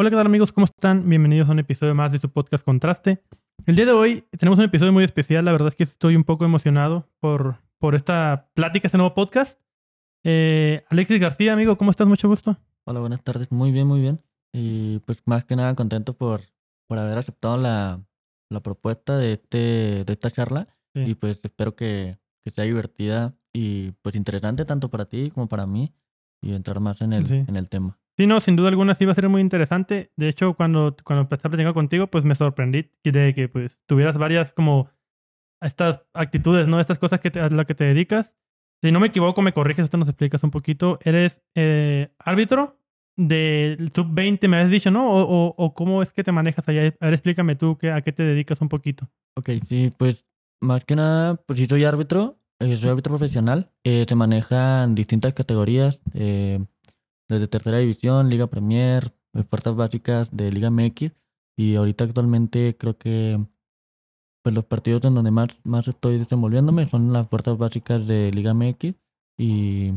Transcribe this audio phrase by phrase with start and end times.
[0.00, 0.52] Hola, ¿qué tal amigos?
[0.52, 1.08] ¿Cómo están?
[1.08, 3.20] Bienvenidos a un episodio más de su podcast Contraste.
[3.66, 5.44] El día de hoy tenemos un episodio muy especial.
[5.44, 9.60] La verdad es que estoy un poco emocionado por, por esta plática, este nuevo podcast.
[10.24, 12.06] Eh, Alexis García, amigo, ¿cómo estás?
[12.06, 12.56] Mucho gusto.
[12.84, 13.50] Hola, buenas tardes.
[13.50, 14.22] Muy bien, muy bien.
[14.52, 16.42] Y pues más que nada contento por,
[16.86, 18.00] por haber aceptado la,
[18.50, 20.68] la propuesta de, este, de esta charla.
[20.94, 21.02] Sí.
[21.08, 25.66] Y pues espero que, que sea divertida y pues interesante tanto para ti como para
[25.66, 25.92] mí
[26.40, 27.44] y entrar más en el, Sí.
[27.48, 27.98] en el tema.
[28.18, 30.10] Sí, no, sin duda alguna sí va a ser muy interesante.
[30.16, 34.18] De hecho, cuando, cuando empecé a platicar contigo, pues me sorprendí de que pues tuvieras
[34.18, 34.90] varias como
[35.62, 36.80] estas actitudes, ¿no?
[36.80, 38.34] Estas cosas que te- a las que te dedicas.
[38.82, 40.98] Si no me equivoco, me corriges, esto nos explicas un poquito.
[41.04, 42.80] Eres eh, árbitro
[43.16, 45.10] del sub-20, me habías dicho, ¿no?
[45.10, 46.92] O, o- o cómo es que te manejas allá.
[47.00, 49.08] A ver, explícame tú qué- a qué te dedicas un poquito.
[49.36, 50.26] Ok, sí, pues
[50.60, 55.32] más que nada, pues sí soy árbitro, eh, soy árbitro profesional, eh, se manejan distintas
[55.34, 56.60] categorías, eh,
[57.28, 61.12] desde tercera división, Liga Premier, eh, fuerzas básicas de Liga MX,
[61.56, 63.38] y ahorita actualmente creo que
[64.42, 68.54] pues los partidos en donde más, más estoy desenvolviéndome son las fuerzas básicas de Liga
[68.54, 68.94] MX,
[69.36, 69.92] y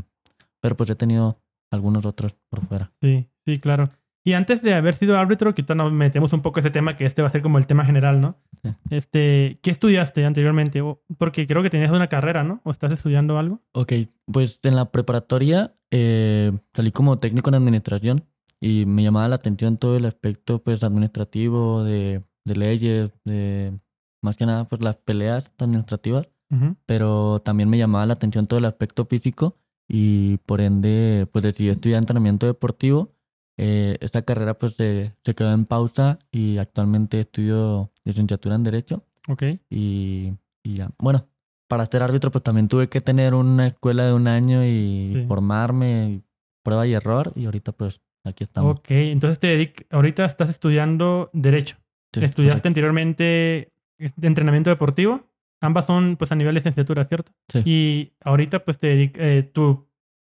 [0.60, 2.92] pero pues he tenido algunos otros por fuera.
[3.02, 3.92] Sí, sí, claro.
[4.24, 7.06] Y antes de haber sido árbitro, que ahorita nos metemos un poco ese tema, que
[7.06, 8.38] este va a ser como el tema general, ¿no?
[8.64, 8.70] Sí.
[8.92, 10.82] Este, ¿qué estudiaste anteriormente?
[11.18, 12.62] Porque creo que tenías una carrera, ¿no?
[12.64, 13.62] ¿O estás estudiando algo?
[13.74, 13.94] Ok,
[14.32, 18.26] pues en la preparatoria eh, salí como técnico en administración
[18.60, 23.74] y me llamaba la atención todo el aspecto pues administrativo de, de leyes, de
[24.22, 26.76] más que nada pues las peleas administrativas, Ujú.
[26.86, 31.70] pero también me llamaba la atención todo el aspecto físico y por ende pues decidí
[31.70, 33.16] estudiar entrenamiento deportivo.
[33.58, 39.06] Eh, esta carrera pues se, se quedó en pausa y actualmente estudio licenciatura en Derecho
[39.28, 39.44] Ok.
[39.70, 40.90] y, y ya.
[40.98, 41.28] Bueno,
[41.68, 45.26] para ser árbitro, pues también tuve que tener una escuela de un año y Sí.
[45.28, 46.22] formarme,
[46.64, 48.78] prueba y error, y ahorita pues aquí estamos.
[48.78, 51.78] Ok, entonces te dedic- ahorita estás estudiando Derecho.
[52.14, 52.68] Sí, Estudiaste correcto.
[52.68, 55.22] anteriormente de entrenamiento deportivo.
[55.62, 57.32] Ambas son pues a nivel de licenciatura, ¿cierto?
[57.50, 57.62] Sí.
[57.66, 59.88] Y ahorita pues te dedic- eh, tu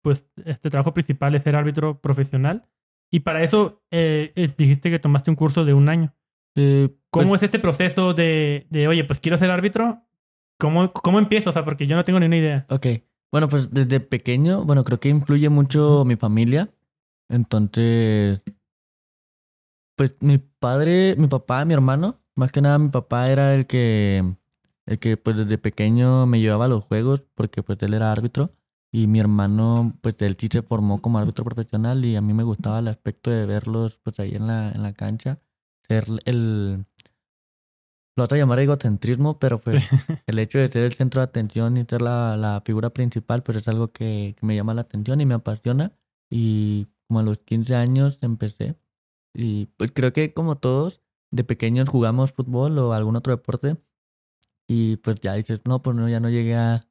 [0.03, 2.67] pues este trabajo principal es ser árbitro profesional.
[3.13, 6.15] Y para eso eh, eh, dijiste que tomaste un curso de un año.
[6.57, 10.03] Eh, ¿Cómo pues, es este proceso de, de, oye, pues quiero ser árbitro?
[10.59, 11.51] ¿Cómo, ¿Cómo empiezo?
[11.51, 12.67] O sea, porque yo no tengo ni una idea.
[12.71, 12.87] Ok,
[13.31, 16.71] bueno, pues desde pequeño, bueno, creo que influye mucho mi familia.
[17.29, 18.43] Entonces,
[19.95, 24.25] pues mi padre, mi papá, mi hermano, más que nada mi papá era el que,
[24.87, 28.55] el que pues desde pequeño me llevaba a los juegos porque pues él era árbitro
[28.93, 32.45] y mi hermano pues él sí se formó como árbitro profesional y a mí me
[32.45, 35.41] gustaba el aspecto de verlos pues ahí en la, en la cancha,
[35.89, 36.85] ser el,
[38.15, 39.83] lo a llamar egocentrismo, pero pues
[40.27, 43.59] el hecho de ser el centro de atención y ser la, la figura principal, pues
[43.59, 45.93] es algo que, que me llama la atención y me apasiona.
[46.31, 48.77] Y como a los 15 años empecé.
[49.35, 53.77] Y pues creo que como todos, de pequeños jugamos fútbol o algún otro deporte.
[54.69, 56.87] Y pues ya dices, no, pues no, ya no llegué a,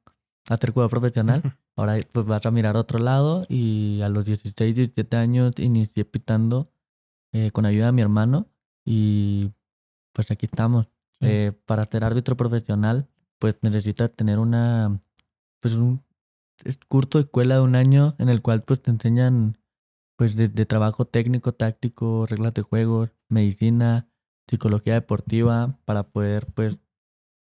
[0.48, 1.42] a ser jugador profesional.
[1.76, 3.46] Ahora pues vas a mirar a otro lado.
[3.48, 6.72] Y a los 16, 17 años inicié pitando
[7.32, 8.48] eh, con ayuda de mi hermano.
[8.84, 9.52] Y
[10.12, 10.86] pues aquí estamos.
[11.12, 11.26] Sí.
[11.26, 15.00] Eh, para ser árbitro profesional, pues necesitas tener una,
[15.60, 16.02] pues un
[16.88, 19.58] curso de escuela de un año en el cual pues te enseñan
[20.16, 24.08] pues de, de trabajo técnico, táctico, reglas de juego, medicina,
[24.48, 26.78] psicología deportiva, para poder pues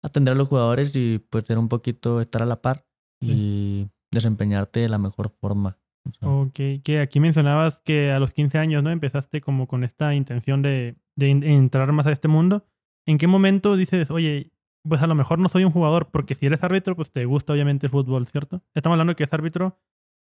[0.02, 2.86] atender a los jugadores y pues ser un poquito, estar a la par
[3.20, 5.78] y desempeñarte de la mejor forma.
[6.20, 8.90] Ok, que aquí mencionabas que a los 15 años, ¿no?
[8.90, 12.64] Empezaste como con esta intención de, entrar más a este mundo.
[13.06, 14.52] ¿En qué momento dices, oye,
[14.88, 16.10] pues a lo mejor no soy un jugador?
[16.10, 18.62] Porque si eres árbitro, pues te gusta obviamente el fútbol, ¿cierto?
[18.74, 19.78] Estamos hablando de que es árbitro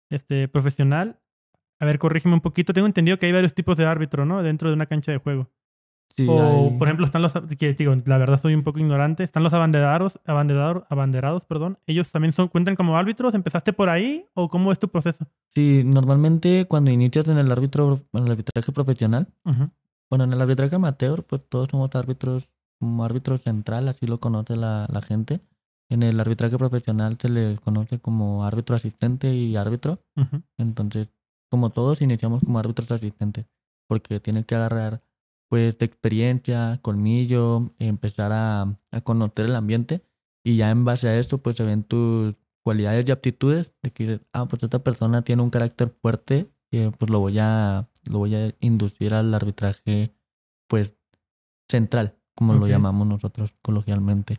[0.09, 1.19] este, profesional.
[1.79, 2.73] A ver, corrígeme un poquito.
[2.73, 4.43] Tengo entendido que hay varios tipos de árbitro, ¿no?
[4.43, 5.49] Dentro de una cancha de juego.
[6.15, 9.23] Sí, O, hay- por ejemplo, están los, que digo, la verdad soy un poco ignorante,
[9.23, 11.77] están los abanderados, abanderados, abanderados, perdón.
[11.87, 13.33] ¿Ellos también son, cuentan como árbitros?
[13.33, 15.25] ¿Empezaste por ahí o cómo es tu proceso?
[15.49, 19.69] sí, normalmente cuando inicias en el árbitro, en el arbitraje profesional, Ujú.
[20.09, 22.49] Bueno, en el arbitraje amateur, pues todos somos árbitros,
[22.79, 25.39] como árbitro central, así lo conoce la, la gente.
[25.89, 29.99] En el arbitraje profesional se le conoce como árbitro asistente y árbitro.
[30.17, 30.41] Ujú.
[30.57, 31.07] Entonces,
[31.49, 33.45] como todos, iniciamos como árbitros asistentes,
[33.87, 35.01] porque tienen que agarrar,
[35.51, 40.01] pues, de experiencia, colmillo, empezar a, a conocer el ambiente.
[40.45, 44.21] Y ya en base a eso, pues, se ven tus cualidades y aptitudes de que,
[44.31, 48.33] ah, pues, esta persona tiene un carácter fuerte, eh, pues, lo voy a, lo voy
[48.35, 50.15] a inducir al arbitraje,
[50.69, 50.95] pues,
[51.69, 52.69] central, como lo Ok.
[52.69, 54.37] llamamos nosotros coloquialmente.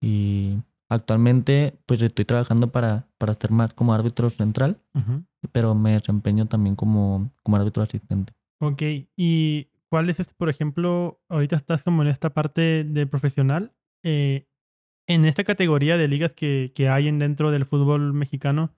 [0.00, 0.58] Y
[0.88, 5.24] actualmente, pues, estoy trabajando para, para ser más como árbitro central Ujú.
[5.50, 8.32] pero me desempeño también como, como árbitro asistente.
[8.60, 8.82] Ok,
[9.16, 14.48] y ¿cuál es este, por ejemplo, ahorita estás como en esta parte de profesional, eh,
[15.06, 18.74] en esta categoría de ligas que, que hay en dentro del fútbol mexicano,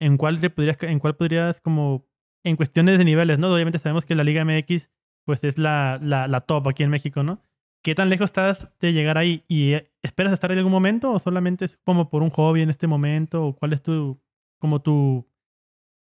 [0.00, 2.06] ¿en cuál te podrías, en cuál podrías como,
[2.44, 3.52] en cuestiones de niveles, ¿no?
[3.52, 4.92] Obviamente sabemos que la Liga MX,
[5.26, 7.42] pues es la, la, la top aquí en México, ¿no?
[7.82, 9.44] ¿Qué tan lejos estás de llegar ahí?
[9.48, 12.70] ¿Y eh, esperas estar en algún momento o solamente es como por un hobby en
[12.70, 13.44] este momento?
[13.44, 14.22] ¿O cuál es tu,
[14.60, 15.26] como tu...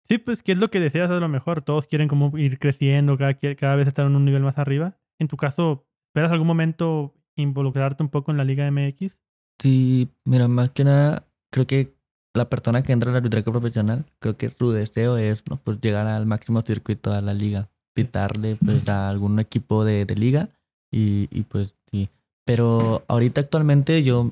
[0.08, 1.64] Sí, pues, ¿qué es lo que deseas a lo mejor?
[1.64, 4.98] Todos quieren como ir creciendo, cada, cada vez estar en un nivel más arriba.
[5.20, 9.18] En tu caso, ¿esperas algún momento involucrarte un poco en la Liga MX?
[9.60, 11.96] Sí, mira, más que nada, creo que
[12.36, 15.58] la persona que entra en la arbitraje profesional, creo que su deseo es ¿no?
[15.58, 20.16] pues llegar al máximo circuito de la liga, pitarle pues, a algún equipo de, de
[20.16, 20.50] liga
[20.92, 22.10] y, y pues sí.
[22.46, 24.32] Pero ahorita actualmente yo,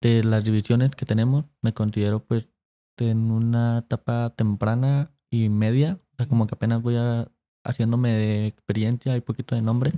[0.00, 2.48] de las divisiones que tenemos, me considero pues
[2.98, 5.98] en una etapa temprana y media.
[6.12, 7.30] O sea, como que apenas voy a,
[7.64, 9.92] haciéndome de experiencia y poquito de nombre.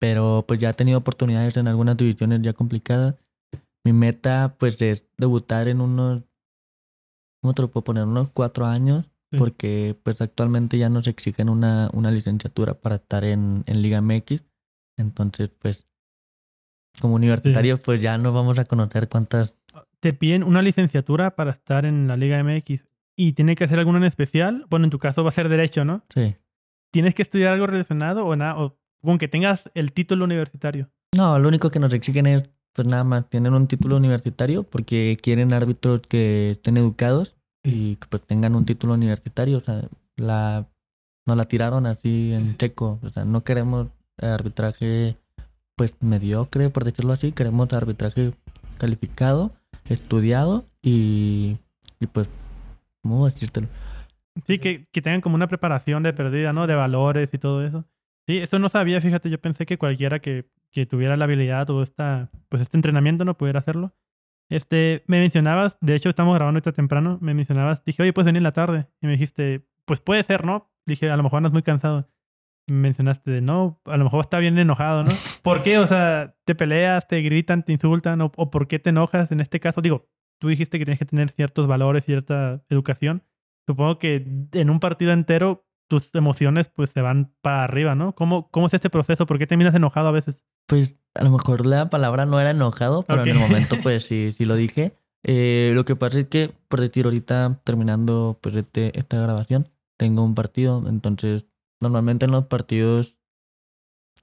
[0.00, 3.16] Pero pues ya he tenido oportunidades en algunas divisiones ya complicadas.
[3.84, 6.22] Mi meta pues es debutar en unos,
[7.40, 8.04] ¿cómo te lo puedo poner?
[8.04, 9.06] Unos cuatro años.
[9.30, 9.38] Sí.
[9.38, 14.42] Porque pues actualmente ya nos exigen una, una licenciatura para estar en, en Liga MX.
[14.96, 15.86] Entonces pues
[17.00, 19.54] como universitarios pues ya no vamos a conocer cuántas
[20.00, 22.84] Te piden una licenciatura para estar en la Liga MX
[23.16, 24.66] y tiene que hacer alguna en especial.
[24.70, 26.04] Bueno, en tu caso va a ser derecho, ¿no?
[26.14, 26.36] Sí.
[26.92, 28.58] ¿Tienes que estudiar algo relacionado o nada?
[28.58, 30.90] O con que tengas el título universitario.
[31.16, 35.16] No, lo único que nos exigen es, pues nada más, tener un título universitario porque
[35.20, 39.58] quieren árbitros que estén educados y que pues tengan un título universitario.
[39.58, 39.82] O sea,
[40.16, 40.68] la,
[41.26, 43.00] nos la tiraron así en seco.
[43.02, 45.16] O sea, no queremos arbitraje
[45.76, 47.32] pues mediocre, por decirlo así.
[47.32, 48.32] Queremos arbitraje
[48.78, 49.52] calificado,
[49.88, 51.58] estudiado y,
[52.00, 52.28] y pues,
[53.02, 53.68] ¿cómo decírtelo?
[54.44, 56.66] Sí, que, que tengan como una preparación de perdida, ¿no?
[56.66, 57.84] De valores y todo eso.
[58.26, 61.82] Sí, eso no sabía, fíjate, yo pensé que cualquiera que, que tuviera la habilidad o
[61.82, 63.94] esta, pues este entrenamiento no pudiera hacerlo.
[64.50, 68.40] Este, me mencionabas, de hecho estamos grabando ahorita temprano, me mencionabas, dije, oye, puedes venir
[68.40, 68.86] en la tarde.
[69.00, 70.70] Y me dijiste, pues puede ser, ¿no?
[70.86, 72.08] Dije, a lo mejor no es muy cansado.
[72.68, 75.10] Mencionaste de, no, a lo mejor está bien enojado, ¿no?
[75.42, 75.78] ¿Por qué?
[75.78, 79.40] O sea, te peleas, te gritan, te insultan, o, o por qué te enojas en
[79.40, 79.80] este caso.
[79.80, 83.22] Digo, tú dijiste que tienes que tener ciertos valores, cierta educación.
[83.66, 88.14] Supongo que en un partido entero tus emociones pues se van para arriba, ¿no?
[88.14, 89.26] ¿Cómo, cómo es este proceso?
[89.26, 90.42] ¿Por qué terminas enojado a veces?
[90.66, 94.34] Pues a lo mejor la palabra no era enojado, pero en el momento pues sí,
[94.36, 94.94] sí lo dije.
[95.24, 100.22] Eh, lo que pasa es que, por decir ahorita, terminando pues este, esta grabación, tengo
[100.22, 101.46] un partido, entonces
[101.80, 103.16] normalmente en los partidos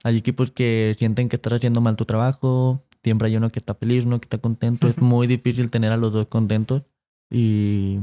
[0.02, 3.74] hay equipos que sienten que estás haciendo mal tu trabajo, siempre hay uno que está
[3.74, 6.82] feliz, uno que está contento, es muy difícil tener a los dos contentos
[7.30, 8.00] y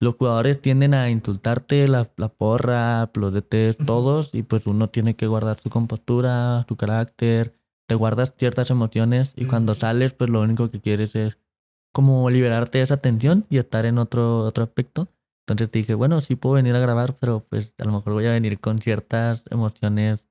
[0.00, 3.84] los jugadores tienden a insultarte, la, la porra, los Ujú.
[3.86, 7.54] todos, y pues uno tiene que guardar su compostura, su carácter,
[7.86, 11.38] te guardas ciertas emociones y cuando sales pues lo único que quieres es
[11.92, 15.08] como liberarte de esa tensión y estar en otro, otro aspecto.
[15.46, 18.26] Entonces te dije, bueno, sí puedo venir a grabar, pero pues a lo mejor voy
[18.26, 20.24] a venir con ciertas emociones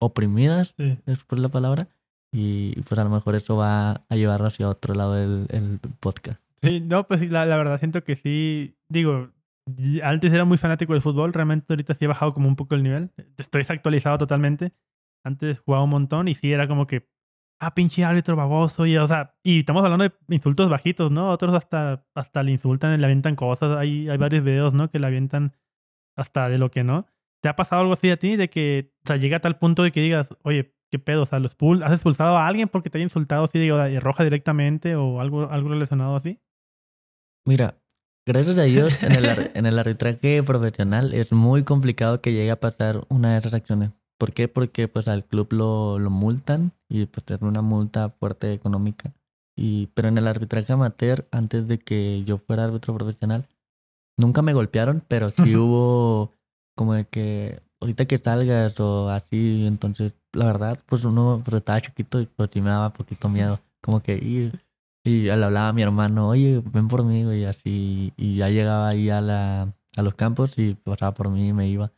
[0.00, 0.98] oprimidas, Sí.
[1.06, 1.88] es por la palabra,
[2.32, 6.40] y pues a lo mejor eso va a llevar hacia otro lado el, el podcast.
[6.62, 9.30] Sí, no, pues la, la verdad siento que sí, digo,
[10.02, 12.82] antes era muy fanático del fútbol, realmente ahorita sí he bajado como un poco el
[12.82, 14.72] nivel, estoy desactualizado totalmente,
[15.24, 17.08] antes jugaba un montón y sí era como que,
[17.60, 21.30] ah, pinche árbitro baboso, y o sea, y estamos hablando de insultos bajitos, ¿no?
[21.30, 24.90] Otros hasta, hasta le insultan, le avientan cosas, hay, hay varios videos, ¿no?
[24.90, 25.54] Que le avientan
[26.16, 27.06] hasta de lo que no.
[27.42, 28.36] ¿Te ha pasado algo así a ti?
[28.36, 31.22] De que, o sea, llega a tal punto de que digas, oye, ¿qué pedo?
[31.22, 34.00] O sea, ¿los expul- ¿has expulsado a alguien porque te haya insultado así, digo, de
[34.00, 36.40] roja directamente o algo, algo relacionado así?
[37.46, 37.80] Mira,
[38.26, 42.60] gracias a Dios, en el, en el arbitraje profesional es muy complicado que llegue a
[42.60, 43.92] pasar una de esas acciones.
[44.20, 44.48] ¿Por qué?
[44.48, 49.14] Porque pues al club lo, lo multan y pues es una multa fuerte económica.
[49.56, 53.48] Y, pero en el arbitraje amateur, antes de que yo fuera árbitro profesional,
[54.18, 56.32] nunca me golpearon, pero sí hubo
[56.76, 61.80] como de que ahorita que salgas o así, entonces la verdad, pues uno pues, estaba
[61.80, 63.58] chiquito y pues sí me daba poquito miedo.
[63.80, 64.52] Como que, y,
[65.02, 68.88] y le hablaba a mi hermano, oye, ven por mí, y así, y ya llegaba
[68.88, 71.90] ahí a, la, a los campos y pasaba por mí y me iba.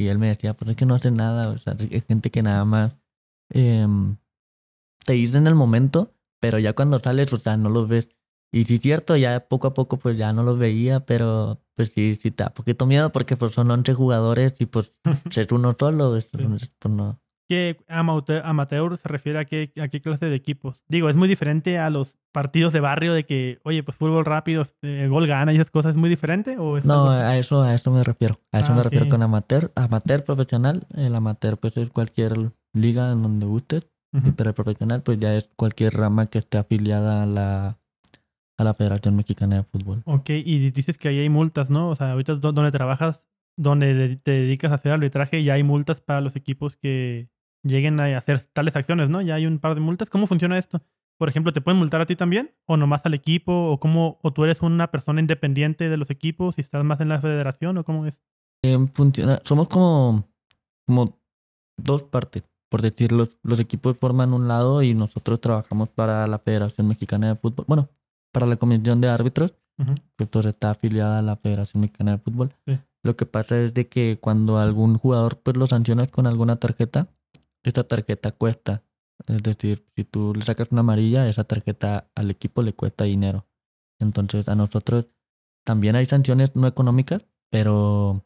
[0.00, 2.42] Y él me decía, pues es que no hace nada, o sea, es gente que
[2.42, 2.98] nada más
[3.50, 4.16] em,
[5.04, 8.08] te dice en el momento, pero ya cuando sales, o sea, no los ves.
[8.52, 11.90] Y sí es cierto, ya poco a poco pues ya no los veía, pero pues
[11.94, 14.92] sí, sí te da poquito miedo porque pues son 11 jugadores y pues
[15.30, 16.70] ser uno solo, pues, Sí.
[16.78, 17.20] pues no.
[17.48, 20.82] ¿Qué amateur, amateur se refiere a qué, a qué clase de equipos?
[20.88, 24.62] Digo, es muy diferente a los partidos de barrio de que, oye, pues fútbol rápido,
[24.82, 26.58] eh, gol gana y esas cosas, ¿es muy diferente?
[26.58, 28.40] ¿O es No, a eso, a eso me refiero.
[28.52, 29.72] A eso Ah, me refiero con amateur.
[29.74, 30.86] Amateur profesional.
[30.96, 33.82] El amateur pues es cualquier liga en donde guste.
[34.12, 34.32] Ujú.
[34.36, 37.78] Pero el profesional pues ya es cualquier rama que esté afiliada a la,
[38.58, 40.02] a la Federación Mexicana de Fútbol.
[40.04, 41.90] Ok, y dices que ahí hay multas, ¿no?
[41.90, 43.24] O sea, ahorita do- donde trabajas,
[43.56, 47.28] donde de- te dedicas a hacer arbitraje, ya hay multas para los equipos que
[47.62, 49.20] lleguen a hacer tales acciones, ¿no?
[49.20, 50.10] Ya hay un par de multas.
[50.10, 50.80] ¿Cómo funciona esto?
[51.20, 52.54] Por ejemplo, ¿te pueden multar a ti también?
[52.64, 53.52] ¿O nomás al equipo?
[53.52, 54.18] ¿O cómo?
[54.22, 57.76] ¿O tú eres una persona independiente de los equipos y estás más en la federación?
[57.76, 58.22] ¿O cómo es?
[58.62, 60.24] Eh, funciona, somos como,
[60.86, 61.20] como
[61.76, 62.44] dos partes.
[62.70, 67.28] Por decir, los, los equipos forman un lado y nosotros trabajamos para la Federación Mexicana
[67.28, 67.66] de Fútbol.
[67.68, 67.90] Bueno,
[68.32, 69.52] para la Comisión de Árbitros,
[70.16, 72.54] que pues está afiliada a la Federación Mexicana de Fútbol.
[72.66, 72.78] Sí.
[73.02, 77.08] Lo que pasa es de que cuando algún jugador pues lo sancionas con alguna tarjeta,
[77.62, 78.84] esa tarjeta cuesta.
[79.30, 83.46] Es decir, si tú le sacas una amarilla, esa tarjeta al equipo le cuesta dinero.
[84.00, 85.06] Entonces a nosotros
[85.64, 88.24] también hay sanciones no económicas, pero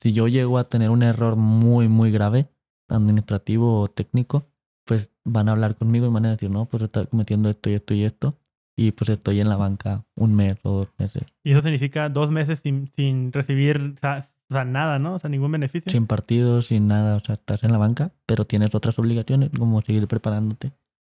[0.00, 2.48] si yo llego a tener un error muy, muy grave,
[2.88, 4.46] administrativo o técnico,
[4.86, 7.74] pues van a hablar conmigo y van a decir, no, pues está cometiendo esto y
[7.74, 8.38] esto y esto.
[8.74, 11.24] Y pues estoy en la banca un mes o dos meses.
[11.44, 13.96] Y eso significa dos meses sin, sin recibir
[14.50, 15.14] o sea, nada, ¿no?
[15.14, 15.90] O sea, ningún beneficio.
[15.90, 19.80] Sin partidos, sin nada, o sea, estás en la banca, pero tienes otras obligaciones, como
[19.82, 20.72] seguir preparándote.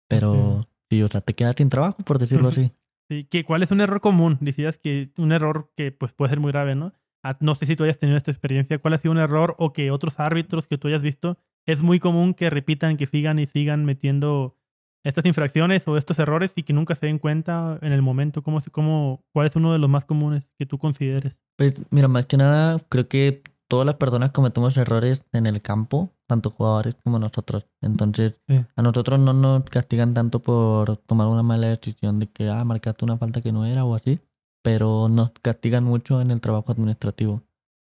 [0.08, 2.72] Pero sí, o sea, te quedas sin trabajo, por decirlo así.
[3.08, 4.38] Sí, que, ¿Cuál es un error común?
[4.40, 6.92] Decías que un error que pues, puede ser muy grave, ¿no?
[7.22, 8.78] Ah, No sé si tú hayas tenido esta experiencia.
[8.78, 11.98] ¿Cuál ha sido un error o que otros árbitros que tú hayas visto es muy
[11.98, 14.56] común que repitan, que sigan y sigan metiendo
[15.04, 18.42] estas infracciones o estos errores y que nunca se den cuenta en el momento?
[18.42, 21.38] ¿Cómo, cómo, ¿Cuál es uno de los más comunes que tú consideres?
[21.56, 26.10] Pues mira, más que nada, creo que todas las personas cometemos errores en el campo,
[26.26, 27.66] tanto jugadores como nosotros.
[27.80, 28.64] Entonces, Sí.
[28.76, 33.04] a nosotros no nos castigan tanto por tomar una mala decisión de que, ah, marcaste
[33.04, 34.20] una falta que no era o así,
[34.62, 37.42] pero nos castigan mucho en el trabajo administrativo.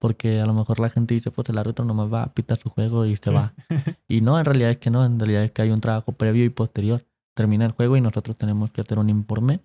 [0.02, 3.06] Porque a lo mejor la gente dice, pues el árbitro nomás va, pita su juego
[3.06, 3.54] y se va.
[4.08, 6.44] Y no, en realidad es que no, en realidad es que hay un trabajo previo
[6.44, 7.06] y posterior.
[7.36, 9.60] Termina el juego y nosotros tenemos que hacer un informe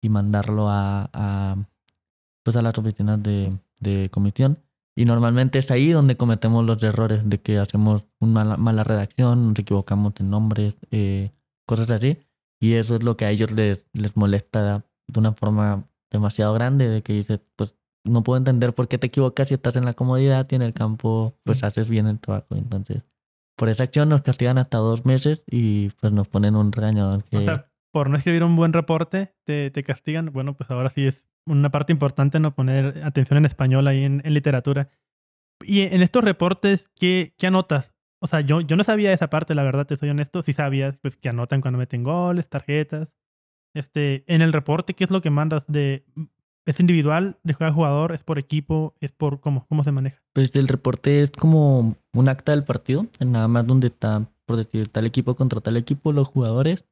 [0.00, 1.56] y mandarlo a, a,
[2.42, 4.60] pues a las oficinas de, de comisión.
[4.96, 9.48] Y normalmente es ahí donde cometemos los errores de que hacemos una mala, mala redacción,
[9.48, 11.32] nos equivocamos en nombres, eh,
[11.66, 12.16] cosas así.
[12.58, 16.88] Y eso es lo que a ellos les, les molesta de una forma demasiado grande,
[16.88, 19.94] de que dices, pues no puedo entender por qué te equivocas si estás en la
[19.94, 22.54] comodidad y en el campo pues haces bien el trabajo.
[22.56, 23.02] Entonces,
[23.56, 27.36] por esa acción nos castigan hasta dos meses y pues nos ponen un regañador que...
[27.36, 30.32] O sea, por no escribir un buen reporte, te, te castigan.
[30.32, 34.22] Bueno, pues ahora sí es una parte importante no poner atención en español ahí en,
[34.24, 34.88] en literatura.
[35.62, 37.92] Y en estos reportes, ¿qué, qué anotas?
[38.20, 40.42] O sea, yo, yo no sabía esa parte, la verdad, te soy honesto.
[40.42, 43.12] Sí sabías, pues, que anotan cuando meten goles, tarjetas.
[43.74, 46.04] Este, en el reporte, ¿qué es lo que mandas de...
[46.64, 48.12] ¿Es individual de cada jugador?
[48.12, 48.94] ¿Es por equipo?
[49.00, 49.66] ¿Es por cómo?
[49.68, 50.22] ¿Cómo se maneja?
[50.32, 54.88] Pues el reporte es como un acta del partido, nada más donde está, por decir,
[54.88, 56.84] tal equipo contra tal equipo, los jugadores.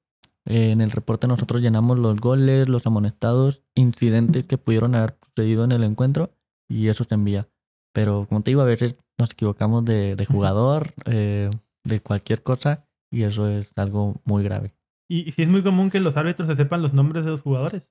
[0.46, 5.64] Eh, en el reporte nosotros llenamos los goles, los amonestados, incidentes que pudieron haber sucedido
[5.64, 6.30] en el encuentro
[6.68, 7.48] y eso se envía.
[7.92, 11.50] Pero como te digo, a veces nos equivocamos de, de jugador, eh,
[11.84, 14.72] de cualquier cosa y eso es algo muy grave.
[15.08, 17.42] Y, y sí es muy común que los árbitros se sepan los nombres de los
[17.42, 17.88] jugadores.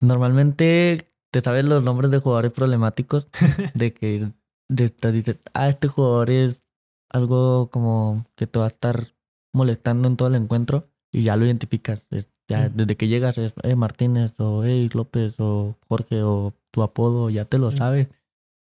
[0.00, 3.26] Normalmente te sabes los nombres de jugadores problemáticos
[3.74, 4.32] de que
[4.68, 6.62] de, te dices, ah, este jugador es
[7.10, 9.14] algo como que te va a estar
[9.54, 12.04] molestando en todo el encuentro y ya lo identificas.
[12.10, 12.72] Es- ya Sí.
[12.76, 17.44] desde que llegas es eh, Martínez o hey López o Jorge o tu apodo, ya
[17.44, 18.08] te lo sabes.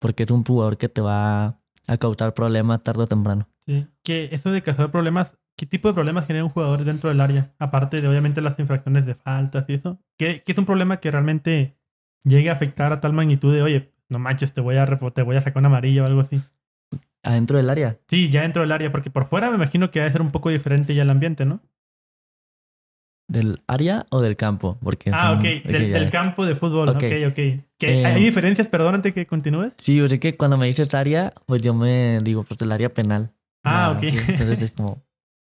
[0.00, 3.46] Porque es un jugador que te va a causar problemas tarde o temprano.
[3.64, 3.86] Sí.
[4.02, 7.52] Que eso de causar problemas, ¿qué tipo de problemas genera un jugador dentro del área?
[7.58, 9.98] Aparte de obviamente las infracciones de faltas y eso.
[10.18, 11.76] ¿Qué, qué es un problema que realmente
[12.24, 15.36] llegue a afectar a tal magnitud de, oye, no manches, te voy a, te voy
[15.36, 16.40] a sacar una amarilla o algo así?
[17.22, 17.98] Adentro del área.
[18.08, 20.30] Sí, ya dentro del área, porque por fuera me imagino que va a ser un
[20.30, 21.60] poco diferente ya el ambiente, ¿no?
[23.28, 24.78] ¿Del área o del campo?
[24.80, 26.96] Porque Ah, son- ok, del, campo de fútbol, Ok.
[26.98, 27.34] ok, ok.
[27.34, 29.74] ¿Que Eh, ¿Hay diferencias, perdón, antes que continúes?
[29.78, 32.94] Sí, yo sé que cuando me dices área, pues yo me digo, pues el área
[32.94, 33.32] penal.
[33.64, 34.04] Ah, ok.
[34.04, 35.02] entonces es como...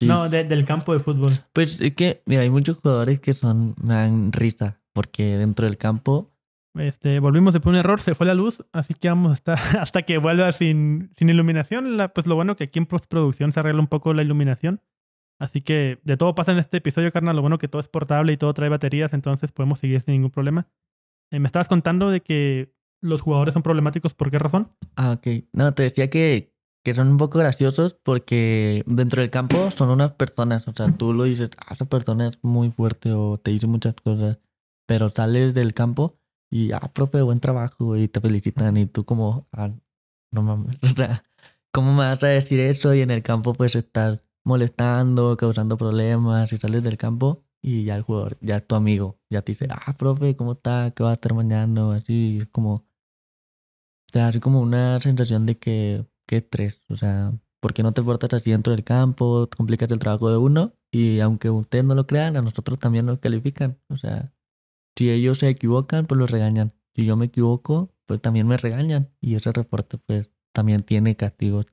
[0.09, 1.33] No, de- del campo de fútbol.
[1.53, 5.77] Pues es que, mira, hay muchos jugadores que son, me dan risa, porque dentro del
[5.79, 6.33] campo,
[6.79, 10.03] Este, volvimos después de un error, se fue la luz, así que vamos hasta, hasta
[10.03, 11.97] que vuelva sin, sin iluminación.
[11.97, 14.81] La- pues lo bueno que aquí en postproducción se arregla un poco la iluminación.
[15.41, 17.35] Así que de todo pasa en este episodio, carnal.
[17.35, 20.31] Lo bueno que todo es portable y todo trae baterías, entonces podemos seguir sin ningún
[20.31, 20.67] problema.
[21.33, 24.71] Eh, me estabas contando de que los jugadores son problemáticos, ¿por qué razón?
[24.97, 25.45] ah, ok.
[25.55, 30.13] No, te decía que, que son un poco graciosos porque dentro del campo son unas
[30.13, 33.67] personas, o sea, tú lo dices, ah, esa persona es muy fuerte o te dice
[33.67, 34.39] muchas cosas,
[34.87, 36.19] pero sales del campo
[36.51, 39.71] y, ah, profe, buen trabajo, y te felicitan, y tú como, ah,
[40.33, 41.25] no mames, o sea,
[41.73, 42.95] ¿cómo me vas a decir eso?
[42.95, 47.97] Y en el campo pues estás molestando, causando problemas, y sales del campo y ya
[47.97, 50.93] el jugador, ya es tu amigo, ya te dice, ah, profe, ¿cómo está?
[50.93, 51.95] ¿Qué va a estar mañana?
[51.95, 52.87] Así, es como,
[54.13, 58.33] te da como una sensación de que, qué estrés, o sea, porque no te portas
[58.35, 62.37] así dentro del campo, complicas el trabajo de uno y aunque ustedes no lo crean,
[62.37, 63.81] a nosotros también nos califican.
[63.89, 64.33] O sea,
[64.97, 66.73] si ellos se equivocan, pues los regañan.
[66.95, 69.09] Si yo me equivoco, pues también me regañan.
[69.21, 71.67] Y ese reporte, pues, también tiene castigos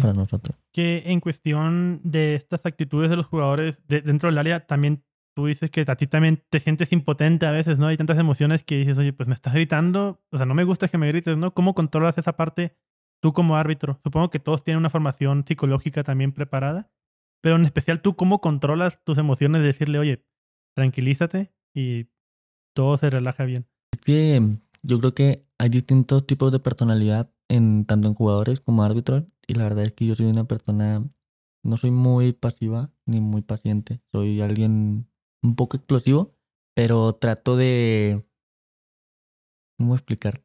[0.00, 0.56] para nosotros.
[0.72, 5.46] Que en cuestión de estas actitudes de los jugadores de, dentro del área, también tú
[5.46, 7.88] dices que a ti también te sientes impotente a veces, ¿no?
[7.88, 10.88] Hay tantas emociones que dices, oye, pues me estás gritando, o sea, no me gusta
[10.88, 11.52] que me grites, ¿no?
[11.52, 12.74] ¿Cómo controlas esa parte
[13.22, 14.00] tú como árbitro?
[14.02, 16.90] Supongo que todos tienen una formación psicológica también preparada,
[17.40, 20.26] pero en especial tú, ¿cómo controlas tus emociones de decirle, oye,
[20.74, 22.08] tranquilízate y
[22.74, 23.66] todo se relaja bien?
[23.92, 24.42] Es que
[24.82, 29.54] yo creo que hay distintos tipos de personalidad en tanto en jugadores como árbitros y
[29.54, 31.04] la verdad es que yo soy una persona
[31.64, 35.08] no soy muy pasiva ni muy paciente, soy alguien
[35.42, 36.34] un poco explosivo,
[36.74, 38.22] pero trato de
[39.78, 40.42] ¿cómo explicar?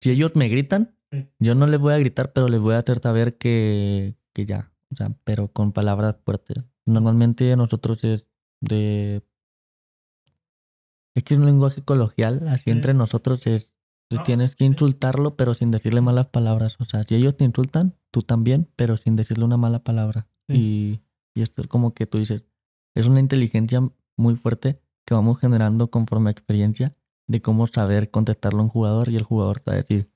[0.00, 0.95] Si ellos me gritan,
[1.38, 4.72] yo no les voy a gritar, pero les voy a hacer saber que, que ya,
[4.92, 6.64] o sea, pero con palabras fuertes.
[6.84, 8.26] Normalmente nosotros es
[8.60, 9.22] de...
[11.14, 13.72] Es que es un lenguaje coloquial, así entre nosotros es...
[14.24, 16.76] Tienes que insultarlo, pero sin decirle malas palabras.
[16.78, 20.28] O sea, si ellos te insultan, tú también, pero sin decirle una mala palabra.
[20.48, 21.00] Y,
[21.34, 22.44] y esto es como que tú dices,
[22.94, 23.80] es una inteligencia
[24.16, 26.96] muy fuerte que vamos generando conforme a experiencia
[27.26, 30.10] de cómo saber contestarlo a un jugador y el jugador te va a decir,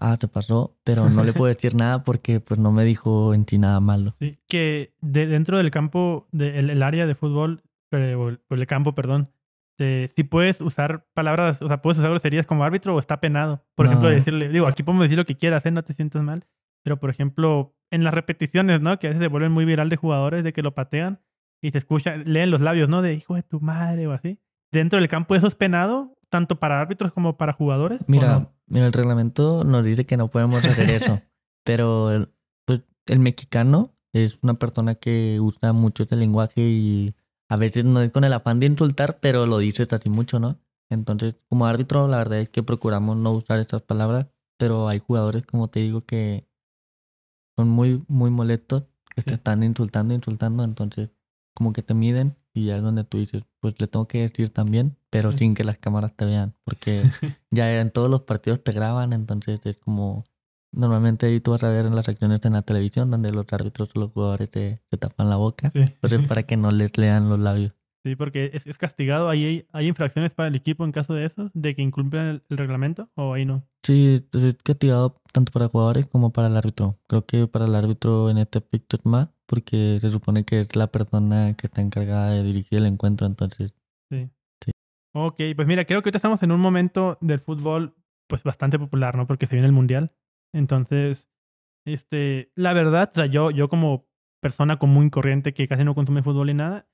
[0.00, 3.44] ah, te pasó, pero no le puedo decir nada porque pues no me dijo en
[3.44, 4.14] ti nada malo.
[4.18, 9.30] Sí, que de, dentro del campo, del el área de fútbol, pero, el campo, perdón,
[9.78, 13.64] si puedes usar palabras, o sea, puedes usar groserías como árbitro o está penado.
[13.74, 15.70] Por ejemplo, decirle, digo, aquí podemos decir lo que quieras, ¿eh?
[15.70, 16.44] no te sientas mal,
[16.82, 18.98] pero por ejemplo, en las repeticiones, ¿no?
[18.98, 21.20] Que a veces se vuelven muy viral de jugadores, de que lo patean
[21.60, 23.02] y se escucha, leen los labios, ¿no?
[23.02, 24.38] De hijo de tu madre o así.
[24.72, 28.00] Dentro del campo eso es penado tanto para árbitros como para jugadores?
[28.08, 31.20] Mira, mira, el reglamento nos dice que no podemos hacer eso.
[31.64, 32.28] pero el,
[32.66, 37.14] pues, el mexicano es una persona que usa mucho este lenguaje y
[37.48, 40.58] a veces no es con el afán de insultar, pero lo dices así mucho, ¿no?
[40.90, 44.26] Entonces, como árbitro, la verdad es que procuramos no usar esas palabras,
[44.58, 46.46] pero hay jugadores, como te digo, que
[47.56, 51.10] son muy, muy molestos, que te están insultando, insultando, entonces
[51.54, 54.50] como que te miden y ya es donde tú dices, pues le tengo que decir
[54.50, 57.02] también, pero sin que las cámaras te vean, porque
[57.50, 60.24] ya en todos los partidos te graban, entonces es como,
[60.70, 63.90] normalmente ahí tú vas a ver en las acciones en la televisión donde los árbitros
[63.94, 67.40] o los jugadores te, tapan la boca, pues es para que no les lean los
[67.40, 67.72] labios.
[68.04, 69.30] Sí, porque es, es castigado.
[69.30, 71.50] ¿Hay, ¿Hay infracciones para el equipo en caso de eso?
[71.54, 73.66] ¿De que incumplen el, reglamento o ahí no?
[73.82, 76.98] Sí, es castigado tanto para jugadores como para el árbitro.
[77.08, 80.76] Creo que para el árbitro en este aspecto es más, porque se supone que es
[80.76, 83.72] la persona que está encargada de dirigir el encuentro, entonces.
[84.10, 84.28] Sí.
[84.62, 84.70] sí.
[85.14, 87.94] Ok, pues mira, creo que ahorita estamos en un momento del fútbol
[88.28, 89.26] pues bastante popular, ¿no?
[89.26, 90.12] Porque se viene el Mundial.
[90.52, 91.26] Entonces,
[91.86, 94.06] este, la verdad, o sea, yo, yo como
[94.42, 96.86] persona común y corriente que casi no consume fútbol y nada,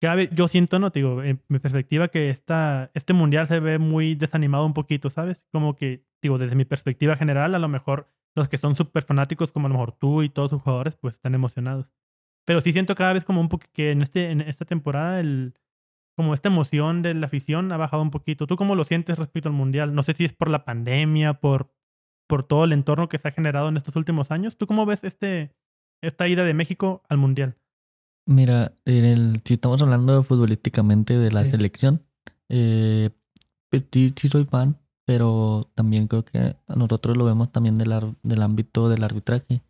[0.00, 4.64] yo siento, no, digo, en mi perspectiva que esta, este mundial se ve muy desanimado
[4.64, 5.46] un poquito, ¿sabes?
[5.52, 9.50] Como que, digo, desde mi perspectiva general, a lo mejor los que son súper fanáticos,
[9.50, 11.90] como a lo mejor tú y todos sus jugadores, pues están emocionados.
[12.46, 15.54] Pero sí siento cada vez como un poco que en, este, en esta temporada, el,
[16.16, 18.46] como esta emoción de la afición ha bajado un poquito.
[18.46, 19.94] ¿Tú cómo lo sientes respecto al mundial?
[19.94, 21.72] No sé si es por la pandemia, por,
[22.28, 24.56] por todo el entorno que se ha generado en estos últimos años.
[24.56, 25.54] ¿Tú cómo ves este,
[26.00, 27.56] esta ida de México al mundial?
[28.28, 32.02] Mira, en el, si estamos hablando futbolísticamente de la selección,
[32.50, 33.08] eh,
[33.70, 37.90] pues sí, soy fan, pero también creo que nosotros lo vemos también del,
[38.22, 39.62] del ámbito del arbitraje.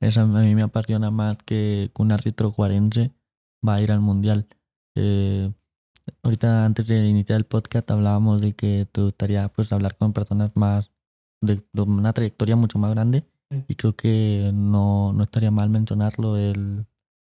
[0.00, 3.12] Eso a mí me apasiona más que, un árbitro juarense
[3.66, 4.46] va a ir al mundial.
[4.94, 5.52] Eh,
[6.22, 10.50] ahorita antes de iniciar el podcast hablábamos de que te gustaría pues hablar con personas
[10.54, 10.90] más
[11.42, 13.26] de, una trayectoria mucho más grande
[13.68, 16.86] y creo que no, no estaría mal mencionarlo el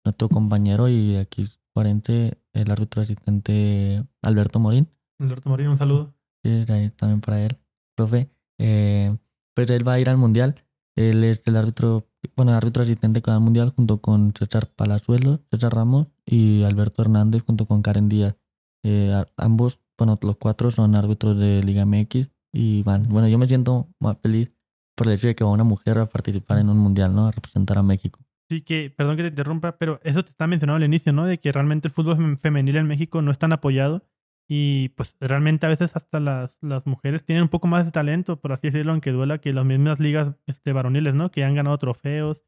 [0.04, 2.12] nuestro compañero y aquí 40,
[2.54, 4.88] el árbitro asistente Alberto Morín.
[5.20, 6.14] Alberto Morín, un saludo.
[6.44, 7.58] Sí, también para él,
[7.96, 8.30] profe.
[8.58, 9.16] Eh,
[9.54, 10.56] pues él va a ir al mundial.
[10.96, 15.74] Él es el árbitro, bueno, el árbitro asistente cada mundial junto con César Palazuelo, César
[15.74, 18.36] Ramos y Alberto Hernández junto con Karen Díaz.
[18.84, 23.08] Eh, ambos, bueno, los cuatro son árbitros de Liga MX y van.
[23.10, 24.52] Bueno, yo me siento más feliz
[24.96, 27.28] por el hecho de que va una mujer a participar en un mundial, ¿no?
[27.28, 28.20] A representar a México.
[28.50, 31.26] Sí, que, perdón que te interrumpa, pero eso te está mencionado al inicio, ¿no?
[31.26, 34.04] De que realmente el fútbol femenil en México no es tan apoyado.
[34.48, 38.42] Y pues realmente a veces hasta las, las mujeres tienen un poco más de talento,
[38.42, 41.30] por así decirlo, aunque duela que las mismas ligas este, varoniles, ¿no?
[41.30, 42.44] Que han ganado trofeos.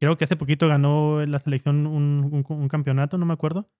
[0.00, 3.70] Creo que hace poquito ganó la selección un, un, campeonato, no me acuerdo.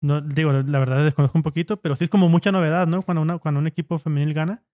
[0.00, 3.02] No, digo, la verdad desconozco un poquito, pero sí es como mucha novedad, ¿no?
[3.02, 4.64] Cuando, una, cuando un equipo femenil gana.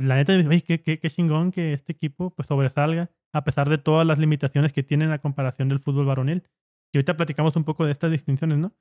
[0.00, 0.34] La neta,
[0.66, 4.72] qué, qué, qué chingón que este equipo pues sobresalga, a pesar de todas las limitaciones
[4.72, 6.42] que tiene en la comparación del fútbol varonil.
[6.92, 8.72] Y ahorita platicamos un poco de estas distinciones, ¿no?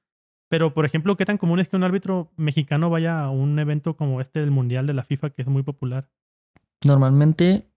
[0.49, 3.95] Pero, por ejemplo, ¿qué tan común es que un árbitro mexicano vaya a un evento
[3.95, 6.09] como este del Mundial de la FIFA, que es muy popular?
[6.83, 7.71] Normalmente,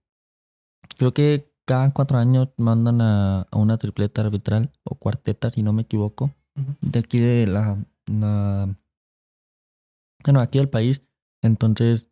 [0.97, 5.83] creo que cada cuatro años mandan a, una tripleta arbitral o cuarteta, si no me
[5.83, 6.31] equivoco,
[6.81, 7.77] de aquí de la,
[10.25, 11.01] Bueno, aquí del país.
[11.41, 12.09] Entonces,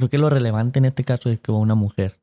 [0.00, 2.18] creo que lo relevante en este caso es que va una mujer.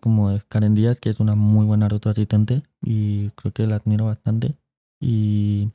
[0.00, 4.06] Como Karen Díaz, que es una muy buena árbitro asistente y creo que la admiro
[4.06, 4.54] bastante.
[4.98, 5.72] Y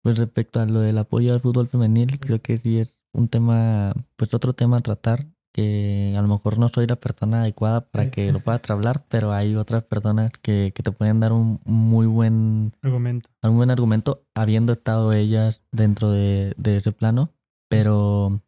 [0.00, 3.92] pues respecto a lo del apoyo al fútbol femenil, creo que sí es un tema,
[4.14, 8.12] pues otro tema a tratar, que a lo mejor no soy la persona adecuada para
[8.12, 12.06] que lo pueda hablar, pero hay otras personas que, que te pueden dar un muy
[12.06, 13.28] buen argumento.
[13.42, 17.30] Un buen argumento, habiendo estado ellas dentro de, de ese plano.
[17.68, 18.40] Pero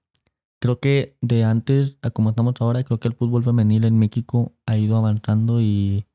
[0.61, 4.55] creo que de antes a como estamos ahora, creo que el fútbol femenil en México
[4.66, 6.07] ha ido avanzando y,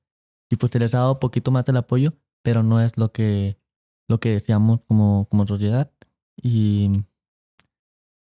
[0.49, 3.11] y pues se les ha dado un poquito más el apoyo, pero no es lo
[3.11, 3.57] que
[4.07, 5.91] lo que deseamos como, como sociedad.
[6.35, 6.91] Y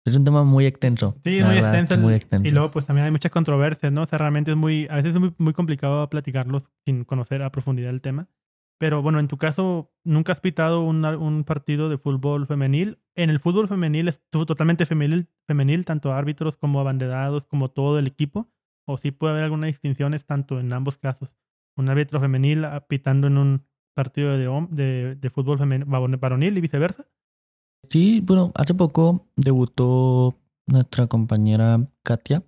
[0.05, 1.17] es un tema muy extenso.
[1.25, 4.03] Sí, muy, extenso, muy, extenso, Y luego, pues también hay muchas controversias, ¿no?
[4.03, 7.51] O sea, realmente es muy, a veces es muy, muy complicado platicarlos sin conocer a
[7.51, 8.29] profundidad el tema.
[8.81, 12.99] Pero bueno, en tu caso, ¿nunca has pitado un, un partido de fútbol femenil?
[13.15, 18.07] En el fútbol femenil es totalmente femenil, femenil, tanto árbitros como abanderados, como todo el
[18.07, 18.49] equipo.
[18.87, 21.37] ¿O sí puede haber algunas distinciones tanto en ambos casos?
[21.77, 27.07] Un árbitro femenil pitando en un partido de, de, de fútbol varonil y viceversa?
[27.91, 32.45] Sí, bueno, hace poco debutó nuestra compañera Katia,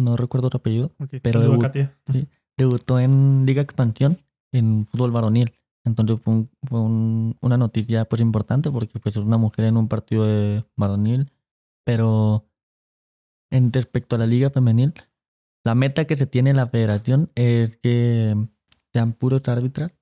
[0.00, 1.58] no recuerdo su apellido, pero
[2.56, 4.18] debutó en Liga Expansión
[4.56, 5.52] en fútbol varonil.
[5.84, 10.24] Entonces fue, fue una noticia pues importante porque pues es una mujer en un partido
[10.24, 11.30] de varonil,
[11.84, 12.48] pero
[13.50, 14.94] en respecto a la liga femenil,
[15.64, 18.34] la meta que se tiene en la federación es que
[18.92, 19.92] sean puros árbitras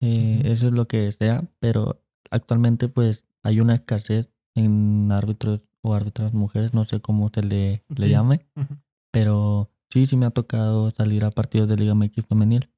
[0.00, 5.94] eh, eso es lo que sea, pero actualmente pues hay una escasez en árbitros o
[5.94, 8.46] árbitras mujeres, no sé cómo se le, le llame,
[9.10, 12.70] pero sí, sí me ha tocado salir a partidos de Liga MX femenil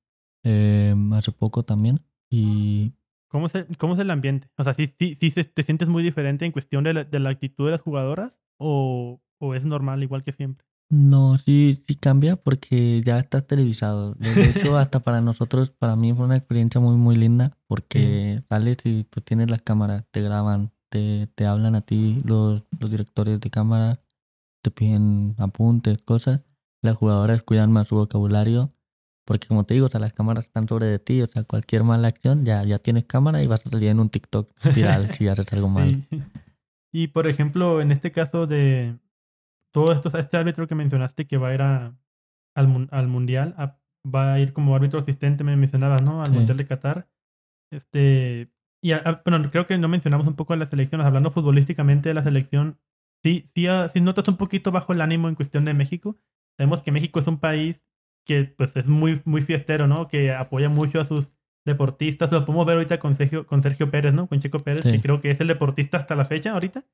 [0.45, 2.95] eh, hace poco también y...
[3.31, 4.49] ¿Cómo es, el, ¿Cómo es el ambiente?
[4.57, 7.29] O sea, ¿sí, sí, sí te sientes muy diferente en cuestión de la, de la
[7.29, 10.67] actitud de las jugadoras o, o es normal igual que siempre?
[10.91, 14.15] No, sí, sí cambia porque ya está televisado.
[14.15, 18.79] De hecho, hasta para nosotros, para mí fue una experiencia muy, muy linda porque sales
[18.85, 23.39] y pues tienes las cámaras, te graban, te, te hablan a ti los, los directores
[23.41, 24.01] de cámara,
[24.63, 26.41] te piden apuntes, cosas.
[26.81, 28.73] Las jugadoras cuidan más su vocabulario
[29.29, 31.85] porque como te digo, o sea, las cámaras están sobre de ti, o sea, cualquier
[31.85, 35.29] mala acción ya, ya tienes cámara y vas a salir en un TikTok viral si
[35.29, 36.01] haces algo mal.
[36.91, 38.97] Y por ejemplo, en este caso de,
[39.71, 41.95] todo esto, este árbitro que mencionaste que va a ir a,
[42.55, 43.55] al, al Mundial,
[44.07, 46.23] va a ir como árbitro asistente, me mencionabas, ¿no?
[46.23, 47.07] Al Mundial de Qatar.
[47.71, 48.51] Este,
[48.83, 48.93] y
[49.27, 52.79] bueno, creo que no mencionamos un poco de la selección, hablando futbolísticamente de la selección,
[53.23, 56.17] sí, sí, ah, sí notas un poquito bajo el ánimo en cuestión de México.
[56.57, 57.85] Sabemos que México es un país
[58.29, 60.07] que pues es muy, muy fiestero, ¿no?
[60.07, 61.31] Que apoya mucho a sus
[61.65, 62.31] deportistas.
[62.31, 64.29] Lo podemos ver ahorita con Sergio, con Sergio Pérez, ¿no?
[64.29, 66.85] Con Chico Pérez, que creo que es el deportista hasta la fecha ahorita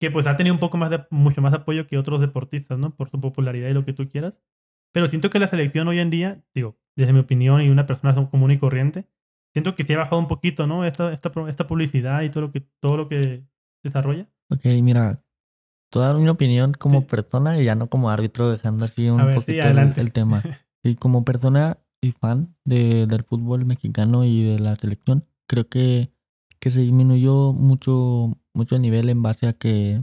[0.00, 2.94] que pues ha tenido un poco más de, mucho más apoyo que otros deportistas, ¿no?
[2.94, 4.34] Por su popularidad y lo que tú quieras.
[4.92, 8.14] Pero siento que la selección hoy en día, digo, desde mi opinión y una persona
[8.30, 9.06] común y corriente,
[9.52, 10.84] siento que se ha bajado un poquito, ¿no?
[10.84, 13.44] Esta, esta, esta publicidad y todo lo que, todo lo que
[13.82, 14.28] desarrolla.
[14.50, 15.22] Ok, mira,
[15.90, 20.12] toda mi opinión como persona y ya no como árbitro, dejando así un poquito el,
[20.12, 20.42] tema.
[20.84, 26.12] Y como persona y fan de, del fútbol mexicano y de la selección, creo que,
[26.60, 30.02] que se disminuyó mucho mucho nivel en base a que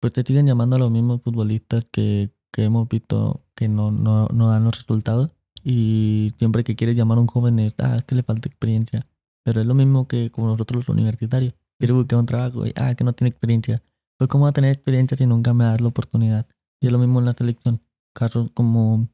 [0.00, 4.28] pues te siguen llamando a los mismos futbolistas que, que hemos visto que no, no,
[4.28, 5.30] no, dan los resultados.
[5.64, 9.06] Y siempre que quieres llamar a un joven es, ah, que le falta experiencia.
[9.42, 11.54] Pero es lo mismo que como nosotros los universitarios.
[11.78, 13.82] Quiero buscar un trabajo y, ah, que no tiene experiencia.
[14.28, 16.46] ¿Cómo va a tener experiencia si nunca me das la oportunidad?
[16.80, 17.82] Y es lo mismo en la selección.
[18.14, 19.08] Casos como,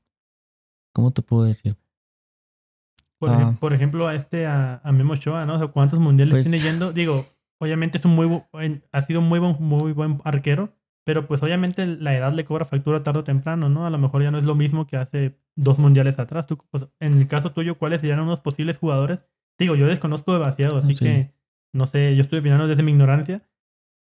[0.95, 1.77] ¿cómo te puedo decir?
[3.19, 3.75] Por, ah.
[3.75, 5.55] ejemplo, a este, a, a Memo Ochoa, ¿no?
[5.55, 6.93] O sea, ¿cuántos mundiales pues tiene yendo?
[6.93, 7.25] Digo,
[7.63, 8.43] Obviamente es un muy
[8.91, 12.65] ha sido un muy buen, muy buen arquero, pero pues obviamente la edad le cobra
[12.65, 13.87] factura tarde o temprano, ¿no?
[13.87, 16.49] A lo mejor ya no es lo mismo que hace dos mundiales atrás.
[16.49, 19.25] Tú, pues, en el caso tuyo, ¿cuáles serían unos posibles jugadores?
[19.61, 21.35] Digo, yo desconozco demasiado, así que
[21.73, 23.49] no sé, yo estoy opinando desde mi ignorancia,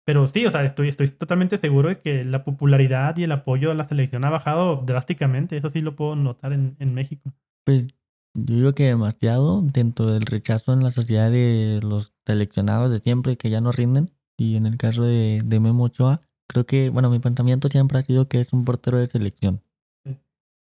[0.06, 3.72] Pero sí, o sea, estoy, estoy totalmente seguro de que la popularidad y el apoyo
[3.72, 5.58] a la selección ha bajado drásticamente.
[5.58, 7.32] Eso sí lo puedo notar en, en México.
[7.66, 7.88] Pues
[8.34, 13.38] yo digo que demasiado dentro del rechazo en la sociedad de los seleccionados de siempre
[13.38, 14.10] que ya no rinden.
[14.38, 18.04] Y en el caso de, de Memo Ochoa, creo que, bueno, mi pensamiento siempre ha
[18.04, 19.62] sido que es un portero de selección.
[20.04, 20.18] Sí.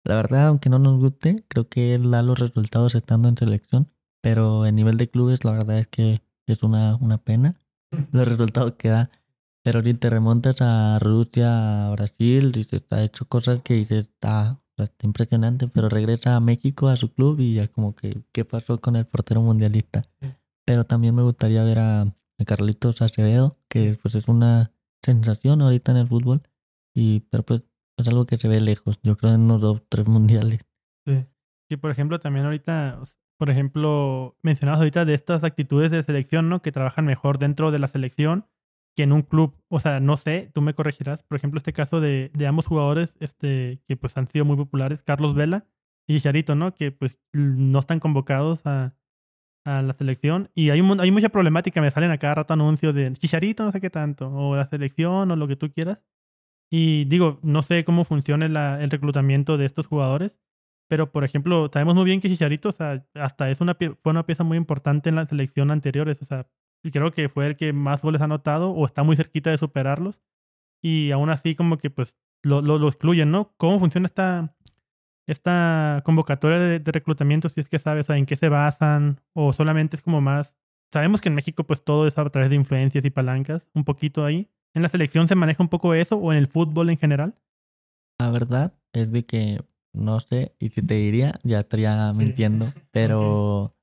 [0.04, 3.92] La verdad, aunque no nos guste, creo que él da los resultados estando en selección.
[4.22, 7.56] Pero en nivel de clubes, la verdad es que es una, una pena
[8.12, 9.10] los resultados que da.
[9.64, 14.60] Pero ahorita remontas a Rusia, a Brasil, y se ha hecho cosas que dices, está,
[14.78, 18.80] está impresionante, pero regresa a México, a su club, y ya como que, ¿qué pasó
[18.80, 20.04] con el portero mundialista?
[20.20, 20.34] Sí.
[20.66, 24.72] Pero también me gustaría ver a, a Carlitos Acevedo, que pues es una
[25.04, 26.42] sensación ahorita en el fútbol,
[26.96, 27.62] y pero pues
[27.98, 30.62] es algo que se ve lejos, yo creo en unos dos, tres mundiales.
[31.06, 31.26] Sí.
[31.70, 33.00] Y por ejemplo, también ahorita,
[33.42, 36.62] por ejemplo, mencionabas ahorita de estas actitudes de selección, ¿no?
[36.62, 38.46] Que trabajan mejor dentro de la selección
[38.96, 39.56] que en un club.
[39.68, 41.24] O sea, no sé, tú me corregirás.
[41.24, 45.02] Por ejemplo, este caso de, de ambos jugadores, este, que pues han sido muy populares,
[45.02, 45.66] Carlos Vela
[46.06, 46.76] y Charito, ¿no?
[46.76, 48.94] Que pues no están convocados a,
[49.66, 50.52] a la selección.
[50.54, 53.72] Y hay, un, hay mucha problemática, me salen a cada rato anuncios de Chicharito, no
[53.72, 55.98] sé qué tanto, o la selección, o lo que tú quieras.
[56.70, 60.38] Y digo, no sé cómo funciona el reclutamiento de estos jugadores,
[60.92, 62.74] pero por ejemplo, sabemos muy bien que Chicharito, o
[63.16, 66.50] hasta es una, fue una pieza muy importante en la selección anteriores, o sea,
[66.84, 69.58] y creo que fue el que más goles ha anotado o está muy cerquita de
[69.58, 70.20] superarlos.
[70.84, 73.54] Y aún así como que pues lo, lo, excluyen, ¿no?
[73.56, 74.54] ¿Cómo funciona esta,
[75.28, 77.48] esta convocatoria de, de reclutamiento?
[77.48, 80.58] Si es que sabes, en qué se basan o solamente es como más...
[80.92, 84.26] Sabemos que en México pues todo es a través de influencias y palancas, un poquito
[84.26, 84.50] ahí.
[84.74, 87.34] ¿En la selección se maneja un poco eso o en el fútbol en general?
[88.20, 89.62] La verdad es de que
[89.94, 92.18] no sé, y si te diría, ya estaría Sí.
[92.18, 93.76] mintiendo, pero,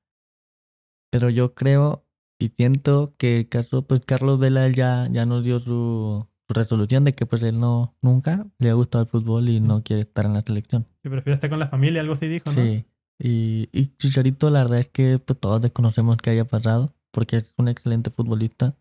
[1.11, 2.05] pero yo creo
[2.41, 6.53] y siento que el caso, pues Carlos Vela él ya, ya nos dio su, su
[6.53, 9.59] resolución de que pues él no, nunca le ha gustado el fútbol y Sí.
[9.61, 10.85] no quiere estar en la selección.
[11.03, 12.53] Que prefiere estar con la familia, algo así dijo, ¿no?
[12.53, 12.85] Sí,
[13.21, 17.53] y, y Chicharito la verdad es que pues todos desconocemos que haya pasado, porque es
[17.57, 18.75] un excelente futbolista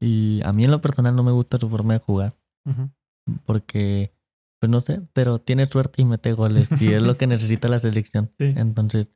[0.00, 2.34] y a mí en lo personal no me gusta su forma de jugar
[3.44, 4.12] porque,
[4.62, 7.80] pues no sé, pero tiene suerte y mete goles y es lo que necesita la
[7.80, 8.30] selección.
[8.38, 8.54] Sí.
[8.56, 9.08] Entonces,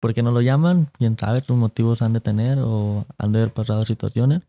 [0.00, 0.88] ¿por qué no lo llaman?
[0.96, 4.40] Quién sabe, sus motivos han de tener o han de haber pasado situaciones,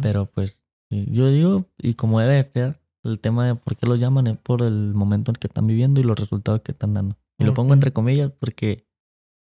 [0.00, 3.96] pero pues yo digo, y como debe de ser, el tema de por qué lo
[3.96, 7.14] llaman es por el momento en que están viviendo y los resultados que están dando.
[7.38, 8.88] Y lo pongo entre comillas porque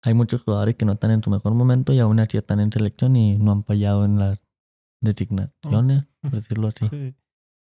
[0.04, 2.74] hay muchos jugadores que no están en su mejor momento y aún así están en
[2.74, 4.38] selección y no han fallado en las
[5.02, 6.90] designaciones, por decirlo así.
[6.90, 7.16] Sí.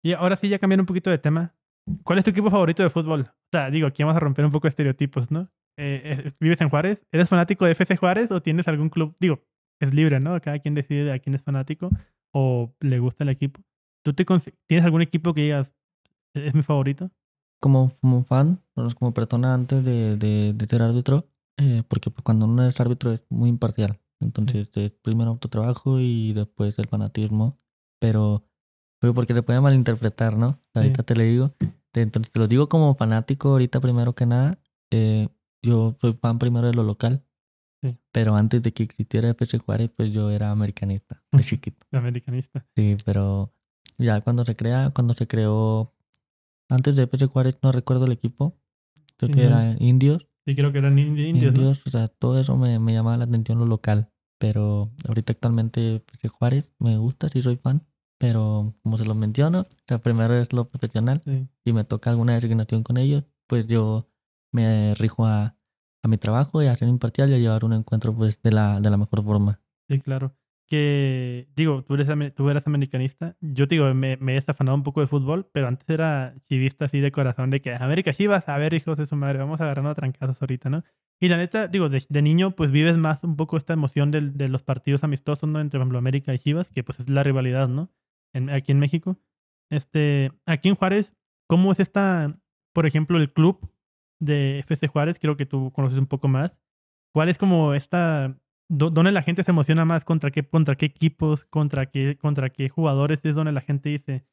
[0.05, 1.55] Y ahora sí, ya cambiando un poquito de tema.
[2.03, 3.21] ¿Cuál es tu equipo favorito de fútbol?
[3.21, 5.51] O sea, digo, aquí vamos a romper un poco estereotipos, ¿no?
[5.77, 7.05] Eh, eh, ¿Vives en Juárez?
[7.11, 9.15] ¿Eres fanático de FC Juárez o tienes algún club?
[9.19, 9.43] Digo,
[9.81, 10.39] es libre, ¿no?
[10.41, 11.89] Cada quien decide a quién es fanático
[12.33, 13.61] o le gusta el equipo.
[14.03, 14.25] ¿Tú te
[14.67, 15.73] tienes algún equipo que digas,
[16.33, 17.09] es mi favorito?
[17.63, 18.61] como, como fan,
[18.99, 23.13] como persona antes de, de, de ser árbitro, eh, porque pues, cuando uno es árbitro
[23.13, 24.01] es muy imparcial.
[24.19, 27.57] Entonces, es primero autotrabajo y después el fanatismo.
[27.99, 28.43] Pero,
[29.03, 30.61] pero porque se puede malinterpretar, ¿no?
[30.73, 31.51] Ahorita te lo digo.
[31.91, 34.57] Te- Entonces, te lo digo como fanático ahorita primero que nada.
[34.91, 35.27] eh,
[35.61, 37.25] yo soy fan primero de lo local.
[37.81, 37.97] Sí.
[38.13, 41.85] Pero antes de que existiera FC Juárez, pues yo era americanista, de chiquito.
[41.91, 42.65] Americanista.
[42.77, 43.51] Sí, pero
[43.97, 45.93] ya cuando se crea, cuando se creó,
[46.69, 48.55] antes de FC Juárez, no recuerdo el equipo,
[49.17, 49.59] creo Sí, que no.
[49.59, 51.59] era Indios, Sí, creo que eran indi- indios, ¿no?
[51.59, 55.95] Indios, o sea, todo eso me, me llamaba la atención lo local, pero ahorita actualmente
[55.97, 57.85] FC Juárez me gusta, sí soy fan,
[58.23, 61.45] pero como se los menciono, o sea, primero es lo profesional Sí.
[61.65, 64.07] y me toca alguna designación con ellos, pues yo
[64.53, 65.57] me rijo a,
[66.03, 68.79] a mi trabajo y a ser imparcial y a llevar un encuentro pues de la,
[68.79, 69.59] de la mejor forma.
[69.89, 70.33] Sí, claro.
[70.69, 73.35] Que, digo, tú eres, tú eras americanista.
[73.41, 76.85] Yo, te digo, me, me he desafanado un poco de fútbol, pero antes era chivista
[76.85, 79.65] así de corazón, de que América Chivas, a ver, hijos de su madre, vamos a
[79.65, 80.83] agarrar a trancazos ahorita, ¿no?
[81.19, 84.33] Y la neta, digo, de, de niño, pues vives más un poco esta emoción del-
[84.37, 85.59] de los partidos amistosos, ¿no?
[85.59, 87.91] Entre, por ejemplo, América y Chivas, que pues es la rivalidad, ¿no?
[88.33, 89.17] En- aquí en México.
[89.71, 91.13] Este, aquí en Juárez,
[91.47, 92.39] ¿cómo es esta,
[92.73, 93.71] por ejemplo, el club
[94.19, 95.19] de FC Juárez?
[95.19, 96.57] Creo que tú conoces un poco más.
[97.13, 98.37] ¿Cuál es como esta
[98.69, 100.03] do- ¿Dónde la gente se emociona más?
[100.05, 101.45] ¿Contra qué, contra qué equipos?
[101.45, 103.23] ¿Contra qué, ¿Contra qué jugadores?
[103.25, 104.25] Es donde la gente dice,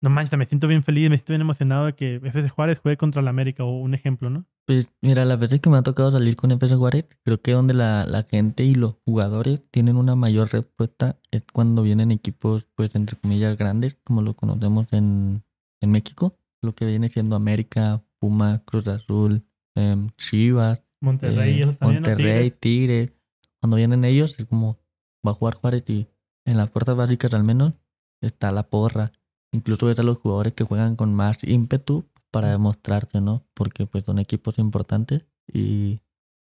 [0.00, 2.96] no manches, me siento bien feliz, me siento bien emocionado de que FC Juárez juegue
[2.96, 4.46] contra el América o un ejemplo, ¿no?
[4.66, 7.74] Pues mira, las veces que me ha tocado salir con FC Juárez, creo que donde
[7.74, 12.94] la, la gente y los jugadores tienen una mayor respuesta es cuando vienen equipos, pues
[12.94, 15.42] entre comillas, grandes, como lo conocemos en,
[15.80, 19.42] en México, lo que viene siendo América, Puma, Cruz Azul,
[19.74, 22.02] em, Chivas, Monterrey, eh, también.
[22.02, 22.08] ¿no?
[22.08, 22.60] Monterrey, Tigres.
[22.60, 23.12] Tigres.
[23.60, 24.78] Cuando vienen ellos es como
[25.26, 26.08] va a jugar Juárez y
[26.44, 27.72] en las fuerzas básicas al menos
[28.20, 29.12] está la porra.
[29.52, 33.44] Incluso ves a los jugadores que juegan con más ímpetu para demostrarte, ¿no?
[33.54, 36.00] Porque pues son equipos importantes y,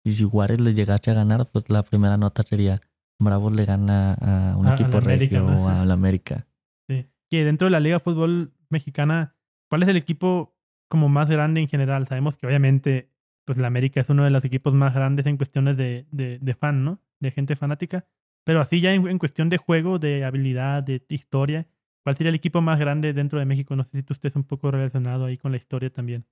[0.05, 2.81] y si Juárez le llegase a ganar, pues la primera nota sería
[3.19, 5.65] Bravos le gana a un A- a equipo América, regio ¿no?
[5.65, 6.47] o a la América.
[6.89, 7.07] Sí.
[7.31, 9.35] Que dentro de la Liga de Fútbol Mexicana,
[9.71, 10.55] ¿cuál es el equipo
[10.89, 12.07] como más grande en general?
[12.07, 13.11] Sabemos que obviamente
[13.47, 16.55] pues la América es uno de los equipos más grandes en cuestiones de, de, de
[16.55, 17.01] fan, ¿no?
[17.21, 18.07] De gente fanática.
[18.45, 21.67] Pero así ya en, en cuestión de juego, de habilidad, de historia,
[22.05, 23.75] ¿cuál sería el equipo más grande dentro de México?
[23.75, 26.25] No sé si tú estés un poco relacionado ahí con la historia también.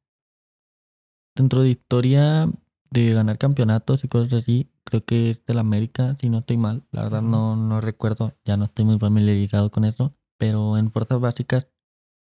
[1.34, 2.48] Dentro de historia
[2.90, 6.84] de ganar campeonatos y cosas así, creo que es del América, si no estoy mal.
[6.90, 10.14] La verdad no, no recuerdo, ya no estoy muy familiarizado con eso.
[10.36, 11.68] Pero en fuerzas básicas,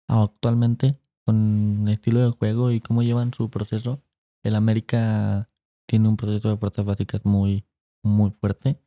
[0.09, 4.03] actualmente, con el estilo de juego y cómo llevan su proceso,
[4.43, 5.49] el América
[5.87, 7.65] tiene un proceso de fuerzas básicas muy,
[8.03, 8.79] muy fuerte.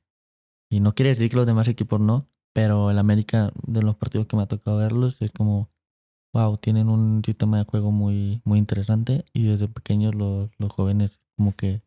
[0.69, 4.27] Y no quiere decir que los demás equipos no, pero el América, de los partidos
[4.27, 5.69] que me ha tocado verlos, es como,
[6.33, 11.21] wow, tienen un sistema de juego muy, muy interesante y desde pequeños los, los jóvenes
[11.37, 11.81] como que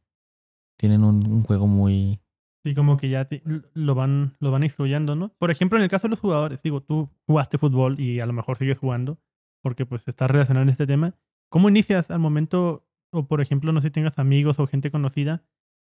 [0.78, 2.20] tienen un, juego muy...
[2.64, 3.28] Y como que ya
[3.74, 5.28] lo, van, lo van instruyendo, ¿no?
[5.38, 8.32] Por ejemplo, en el caso de los jugadores, digo, tú jugaste fútbol y a lo
[8.32, 9.18] mejor sigues jugando
[9.62, 11.14] porque pues estás relacionado en este tema.
[11.50, 15.42] ¿Cómo inicias al momento, o por ejemplo, no sé si tengas amigos o gente conocida,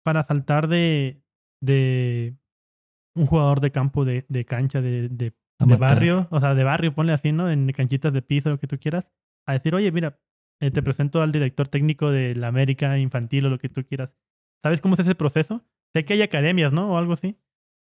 [0.04, 1.20] para saltar de,
[1.60, 2.36] de
[3.16, 6.94] un jugador de campo, de, de cancha, de, de, de barrio, o sea, de barrio,
[6.94, 7.50] ponle así, ¿no?
[7.50, 9.08] En canchitas de piso, lo que tú quieras,
[9.46, 10.20] a decir, oye, mira,
[10.60, 14.10] eh, te presento al director técnico de la América infantil o lo que tú quieras.
[14.62, 15.62] ¿Sabes cómo es ese proceso?
[15.94, 16.92] Sé que hay academias, ¿no?
[16.92, 17.36] O algo así.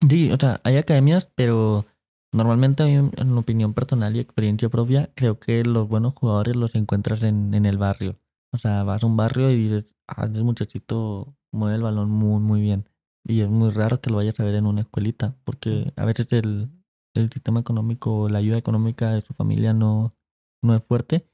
[0.09, 1.85] Sí, o sea, hay academias, pero
[2.31, 7.53] normalmente en opinión personal y experiencia propia, creo que los buenos jugadores los encuentras en,
[7.53, 8.17] en el barrio.
[8.51, 12.39] O sea, vas a un barrio y dices, ah, ese muchachito mueve el balón muy,
[12.39, 12.87] muy bien.
[13.27, 16.31] Y es muy raro que lo vayas a ver en una escuelita, porque a veces
[16.31, 16.69] el,
[17.13, 20.15] el sistema económico, la ayuda económica de su familia no,
[20.61, 21.27] no es fuerte,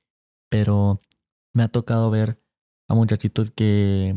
[0.49, 1.01] pero
[1.53, 2.39] me ha tocado ver
[2.87, 4.15] a muchachitos que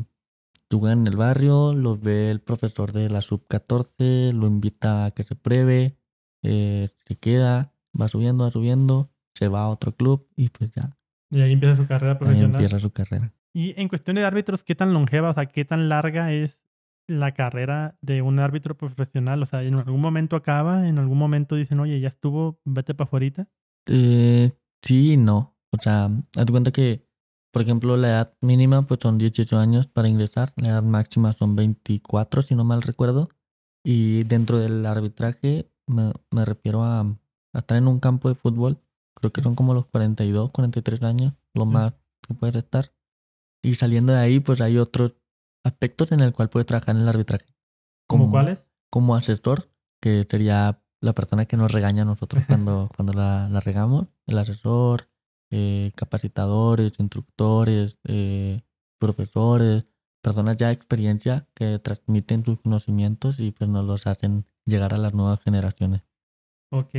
[0.78, 5.24] juegan en el barrio, los ve el profesor de la sub-14, lo invita a que
[5.24, 5.96] se pruebe,
[6.42, 10.96] eh, se queda, va subiendo, va subiendo, se va a otro club y pues ya,
[11.30, 12.60] Y ahí empieza su carrera ahí profesional.
[12.60, 13.32] empieza su carrera.
[13.52, 16.60] Y en cuestión de árbitros, ¿qué tan longeva, o sea, qué tan larga es
[17.06, 19.42] la carrera de un árbitro profesional?
[19.42, 20.88] O sea, ¿en algún momento acaba?
[20.88, 23.46] ¿En algún momento dicen, oye, ya estuvo, vete para afuera?
[23.86, 25.56] Eh, sí no.
[25.72, 27.06] O sea, haz cuenta que,
[27.52, 31.56] por ejemplo, la edad mínima pues son 18 años para ingresar, la edad máxima son
[31.56, 33.28] 24, si no mal recuerdo.
[33.84, 38.78] Y dentro del arbitraje me, me refiero a, a estar en un campo de fútbol,
[39.14, 41.70] creo que son como los 42, 43 años, lo Sí.
[41.70, 41.92] más
[42.26, 42.92] que puedes estar.
[43.62, 45.14] Y saliendo de ahí, pues hay otros
[45.64, 47.46] aspectos en el cual puedes trabajar en el arbitraje.
[48.06, 48.68] ¿Cómo cuáles?
[48.94, 53.58] como asesor, que sería la persona que nos regaña a nosotros cuando, cuando la, la
[53.58, 55.08] regamos, el asesor,
[55.50, 58.62] eh, capacitadores, instructores, eh,
[59.00, 59.88] profesores,
[60.22, 64.98] personas ya de experiencia que transmiten sus conocimientos y pues nos los hacen llegar a
[64.98, 66.02] las nuevas generaciones.
[66.70, 66.94] Ok.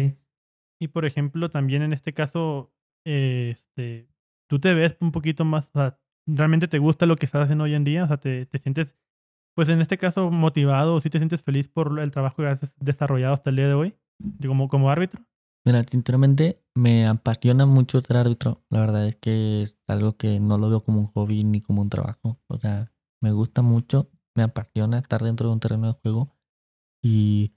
[0.82, 2.74] Y por ejemplo, también en este caso,
[3.06, 4.10] eh, este,
[4.50, 7.66] tú te ves un poquito más, o sea, ¿realmente te gusta lo que estás haciendo
[7.66, 8.04] hoy en día?
[8.04, 8.96] O sea, te, te sientes,
[9.56, 12.76] pues en este caso, motivado o sí te sientes feliz por el trabajo que has
[12.80, 13.96] desarrollado hasta el día de hoy,
[14.46, 15.22] como, como árbitro.
[15.66, 18.64] Mira, sinceramente me apasiona mucho ser árbitro.
[18.70, 21.82] La verdad es que es algo que no lo veo como un hobby ni como
[21.82, 22.40] un trabajo.
[22.48, 26.36] O sea, me gusta mucho, me apasiona estar dentro de un terreno de juego
[27.02, 27.56] y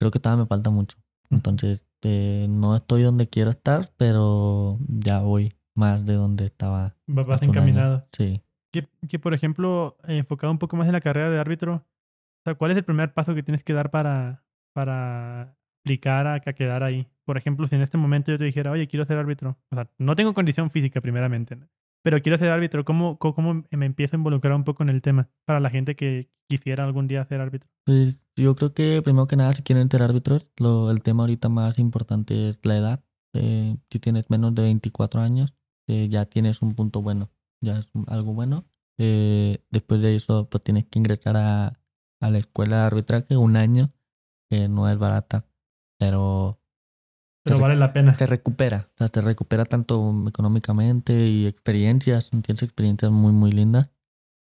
[0.00, 0.96] creo que todavía me falta mucho.
[1.28, 6.96] Entonces, eh, no estoy donde quiero estar, pero ya voy más de donde estaba.
[7.08, 8.06] Va- Vas encaminado.
[8.12, 8.42] Sí.
[8.72, 12.54] Que, que, por ejemplo, enfocado un poco más en la carrera de árbitro, o sea,
[12.56, 16.82] ¿cuál es el primer paso que tienes que dar para, para aplicar a, a quedar
[16.82, 17.06] ahí?
[17.24, 19.88] Por ejemplo, si en este momento yo te dijera, oye, quiero ser árbitro, o sea,
[19.98, 21.66] no tengo condición física primeramente, ¿no?
[22.04, 25.02] pero quiero ser árbitro, ¿cómo, cómo, cómo me empiezo a involucrar un poco en el
[25.02, 27.68] tema para la gente que quisiera algún día ser árbitro?
[27.84, 31.48] Pues yo creo que primero que nada, si quieren ser árbitros, lo, el tema ahorita
[31.48, 33.04] más importante es la edad.
[33.34, 35.52] Eh, si tienes menos de 24 años,
[35.88, 37.30] eh, ya tienes un punto bueno,
[37.60, 38.66] ya es algo bueno.
[38.98, 41.80] Eh, después de eso, pues tienes que ingresar a,
[42.20, 43.92] a la escuela de arbitraje un año,
[44.50, 45.46] que no es barata,
[45.98, 46.60] pero
[47.44, 48.14] Pero vale la pena.
[48.16, 53.90] te recupera, o sea, te recupera tanto económicamente y experiencias, tienes experiencias muy, muy lindas.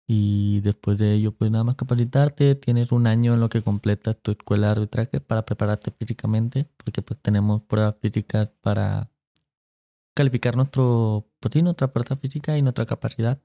[0.08, 4.18] Y después de ello, pues nada más capacitarte, tienes un año en lo que completas
[4.22, 9.10] tu escuela de arbitraje para prepararte físicamente, porque pues tenemos pruebas físicas para
[10.14, 13.42] calificar nuestro, pues sí, nuestra fuerza física y nuestra capacidad.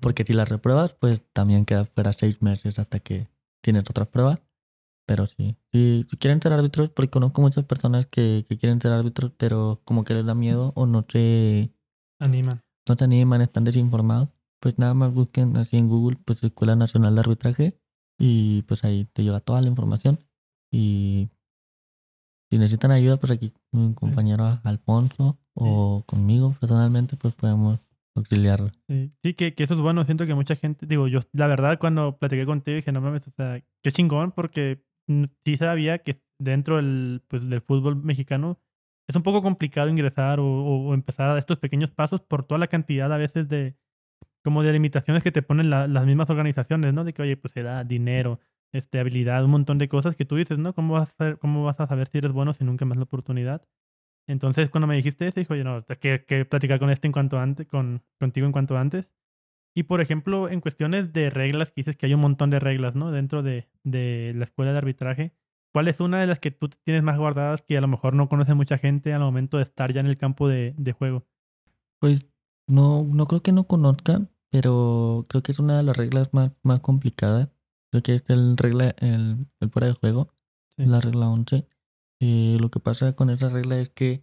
[0.00, 3.28] Porque si las repruebas, pues también quedas fuera seis meses hasta que
[3.62, 4.40] tienes otras pruebas.
[5.06, 8.92] Pero sí, si, si quieren ser árbitros, porque conozco muchas personas que, que quieren ser
[8.92, 11.72] árbitros, pero como que les da miedo o no se,
[12.18, 12.62] Animan.
[12.88, 17.14] no se animan, están desinformados, pues nada más busquen así en Google, pues Escuela Nacional
[17.14, 17.78] de Arbitraje
[18.18, 20.18] y pues ahí te lleva toda la información.
[20.72, 21.28] Y
[22.50, 27.80] si necesitan ayuda, pues aquí mi compañero Alfonso o conmigo personalmente, pues podemos
[28.14, 28.70] auxiliarlo.
[28.88, 30.04] Sí, sí, que, que eso es bueno.
[30.04, 33.30] Siento que mucha gente, digo, yo, la verdad, cuando platiqué contigo dije, no mames, o
[33.30, 34.82] sea, qué chingón, porque
[35.44, 38.58] sí sabía que dentro del, pues, del fútbol mexicano
[39.08, 42.58] es un poco complicado ingresar o, o- o empezar a estos pequeños pasos por toda
[42.58, 43.76] la cantidad a veces de,
[44.42, 47.04] como de limitaciones que te ponen la- las mismas organizaciones, ¿no?
[47.04, 48.40] De que, oye, pues se da dinero,
[48.72, 50.74] este, habilidad, un montón de cosas que tú dices, ¿no?
[50.74, 53.04] ¿Cómo vas a, saber- cómo vas a saber si eres bueno si nunca más la
[53.04, 53.62] oportunidad?
[54.28, 57.38] Entonces, cuando me dijiste eso, dije, oye, no, que, que platicar con este en cuanto
[57.38, 59.12] antes, con, contigo en cuanto antes.
[59.74, 62.96] Y, por ejemplo, en cuestiones de reglas, que dices que hay un montón de reglas,
[62.96, 63.12] ¿no?
[63.12, 65.32] Dentro de, de la escuela de arbitraje.
[65.72, 68.28] ¿Cuál es una de las que tú tienes más guardadas que a lo mejor no
[68.28, 71.26] conoce mucha gente al momento de estar ya en el campo de, de juego?
[72.00, 72.26] Pues
[72.66, 76.52] no, no creo que no conozcan, pero creo que es una de las reglas más,
[76.62, 77.50] más complicadas.
[77.96, 80.28] Creo que es el regla, el, el fuera de juego,
[80.76, 80.84] Sí.
[80.84, 81.66] la regla 11.
[82.20, 84.22] Eh, lo que pasa con esa regla es que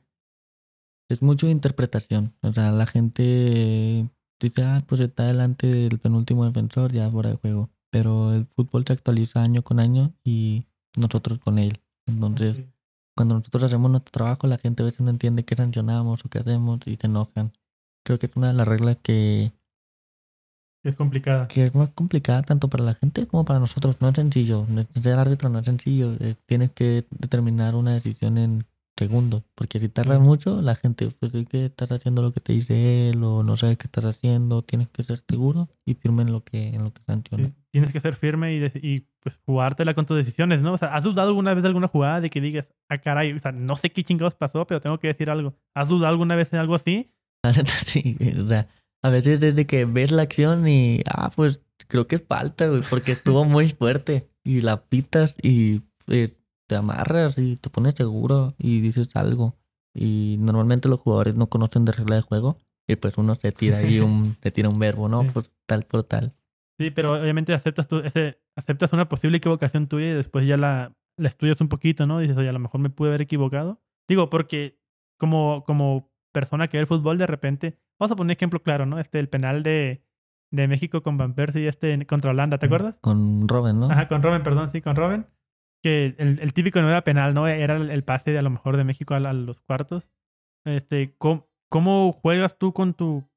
[1.10, 2.36] es mucho de interpretación.
[2.42, 4.08] O sea, la gente
[4.40, 7.70] dice, ah, pues está delante del penúltimo defensor, ya fuera de juego.
[7.92, 10.66] Pero el fútbol se actualiza año con año y
[10.96, 11.82] nosotros con él.
[12.08, 12.58] Entonces,
[13.16, 16.40] cuando nosotros hacemos nuestro trabajo, la gente a veces no entiende qué sancionamos o qué
[16.40, 17.54] hacemos y se enojan.
[18.06, 19.54] Creo que es una de las reglas que,
[20.84, 21.48] Es complicada.
[21.48, 23.98] que es más complicada tanto para la gente como para nosotros.
[24.02, 24.66] No es sencillo.
[25.02, 26.14] Ser árbitro no es sencillo.
[26.20, 28.66] eh, tienes que determinar una decisión en
[28.98, 29.44] segundos.
[29.56, 33.10] Porque si tardas mucho, la gente, pues es que estás haciendo lo que te dice
[33.10, 34.62] él o no sabes qué estás haciendo.
[34.62, 37.48] Tienes que ser seguro y firme en lo que, en lo que sanciona.
[37.48, 40.74] Sí, Tienes que ser firme y, y pues jugártela con tus decisiones, ¿no?
[40.74, 43.40] O sea, ¿has dudado alguna vez de alguna jugada de que digas, ah, caray, o
[43.40, 45.56] sea, no sé qué chingados pasó, pero tengo que decir algo?
[45.74, 47.10] ¿Has dudado alguna vez en algo así?
[47.86, 48.68] Sí, o sea,
[49.04, 52.82] a veces desde que ves la acción y, ah, pues creo que es falta, güey,
[52.90, 56.38] porque estuvo muy fuerte y la pitas y pues,
[56.68, 59.56] te amarras y te pones seguro y dices algo.
[59.94, 63.78] Y normalmente los jugadores no conocen de regla de juego y pues uno se tira
[63.78, 65.24] ahí un, se tira un verbo, ¿no?
[65.24, 65.30] Sí.
[65.34, 66.34] Pues tal por tal.
[66.80, 70.96] Sí, pero obviamente aceptas, tú ese, aceptas una posible equivocación tuya y después ya la,
[71.18, 72.20] la estudias un poquito, ¿no?
[72.20, 73.80] Dices, oye, a lo mejor me pude haber equivocado.
[74.08, 74.80] Digo, porque
[75.20, 78.86] como, como persona que ve el fútbol, de repente, vamos a poner un ejemplo claro,
[78.86, 79.00] ¿no?
[79.00, 80.04] Este, el penal de,
[80.52, 82.98] de México con Van Persie este contra Holanda, ¿te acuerdas?
[83.02, 83.90] Con Robin, ¿no?
[83.90, 85.26] Ajá, con Robin, perdón, sí, con Robin.
[85.82, 87.48] Que el, el típico no era penal, ¿no?
[87.48, 90.10] Era el, el pase de a lo mejor de México a, a los cuartos.
[90.66, 93.30] Este, ¿cómo, cómo juegas tú con tu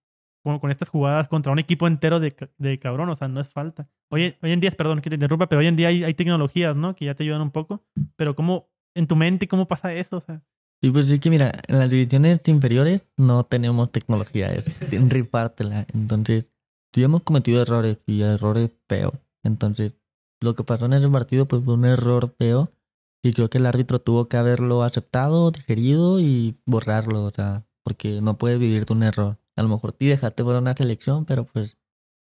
[0.44, 3.08] con, con estas jugadas contra un equipo entero de, de cabrón?
[3.08, 3.88] O sea, no es falta.
[4.10, 6.76] Hoy, hoy en día, perdón que te interrumpa, pero hoy en día hay, hay tecnologías,
[6.76, 6.94] ¿no?
[6.94, 7.82] Que ya te ayudan un poco.
[8.14, 10.18] Pero ¿cómo, en tu mente, cómo pasa eso?
[10.18, 10.42] O sea,
[10.82, 14.64] Y pues es que mira, en las divisiones inferiores no tenemos tecnología, es
[15.08, 15.86] rifártela.
[15.92, 16.46] Entonces,
[16.92, 19.14] sí hemos cometido errores y errores feos.
[19.42, 19.94] Entonces,
[20.40, 22.70] lo que pasó en ese partido pues fue un error feo
[23.22, 28.20] y creo que el árbitro tuvo que haberlo aceptado, digerido y borrarlo, o sea, porque
[28.20, 29.38] no puedes vivir de un error.
[29.56, 31.76] A lo mejor sí dejaste fuera una selección, pero pues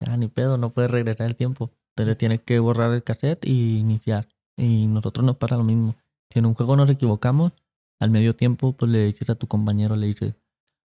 [0.00, 1.70] ya ni pedo, no puedes regresar el tiempo.
[1.90, 4.26] Entonces tienes que borrar el cassette y iniciar.
[4.56, 5.96] Y nosotros nos pasa lo mismo.
[6.32, 7.52] Si en un juego nos equivocamos,
[8.00, 10.34] al medio tiempo, pues le dices a tu compañero, le dices,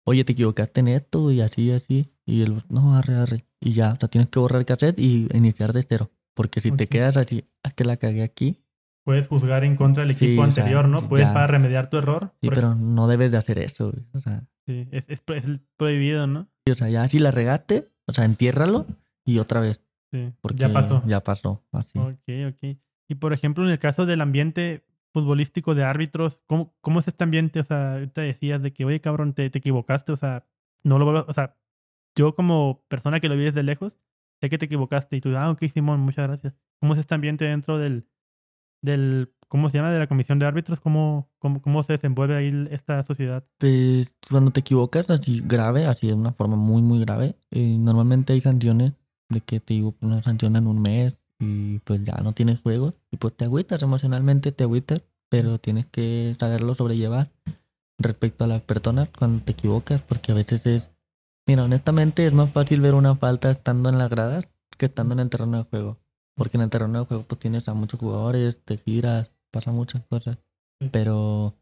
[0.06, 2.12] oye, te equivocaste en esto y así, así.
[2.26, 3.46] Y él, no, arre, arre.
[3.60, 6.10] Y ya, o sea, tienes que borrar el cassette y iniciar de cero.
[6.34, 8.64] Porque si te quedas así, ah, que la cagué aquí.
[9.04, 11.08] puedes juzgar en contra del Sí, equipo o sea, anterior, ¿no?
[11.10, 11.34] Puedes ya.
[11.34, 12.34] para remediar tu error.
[12.42, 14.04] Sí, pero no debes de hacer eso, güey.
[14.14, 16.48] O sea, Sí, es, es, es prohibido, ¿no?
[16.66, 18.86] sí, o sea, ya si la regaste, o sea, entiérralo
[19.26, 19.82] y otra vez.
[20.14, 21.04] Sí, Porque ya pasó.
[21.08, 21.98] Ya pasó, así.
[22.00, 22.78] Ok, ok.
[23.10, 24.84] Y por ejemplo, en el caso del ambiente
[25.14, 27.60] futbolístico de árbitros, ¿cómo, cómo es este ambiente?
[27.60, 30.46] O sea, ahorita decías de que, oye, cabrón, te, te equivocaste, o sea,
[30.84, 31.58] no lo vuelvas- o sea,
[32.18, 34.00] yo como persona que lo vi desde lejos,
[34.42, 36.54] sé que te equivocaste y tú, ah, ok, Simón, muchas gracias.
[36.80, 38.08] ¿Cómo es este ambiente dentro del,
[38.82, 39.92] del ¿cómo se llama?
[39.92, 43.44] De la comisión de árbitros, ¿cómo, cómo, cómo se desenvuelve ahí esta sociedad?
[43.58, 48.34] Pues cuando te equivocas así grave, así de una forma muy, muy grave, eh, normalmente
[48.34, 48.94] hay sanciones
[49.30, 52.94] de que te digo, una sanción en un mes y pues ya no tienes juegos
[53.10, 57.32] y pues te agüitas emocionalmente, te agüitas, pero tienes que saberlo sobrellevar
[57.98, 60.92] respecto a las personas cuando te equivocas, porque a veces es,
[61.48, 65.20] mira, honestamente es más fácil ver una falta estando en las gradas que estando en
[65.20, 65.98] el terreno de juego,
[66.36, 70.06] porque en el terreno de juego pues tienes a muchos jugadores, te giras, pasan muchas
[70.06, 70.38] cosas,
[70.92, 71.56] pero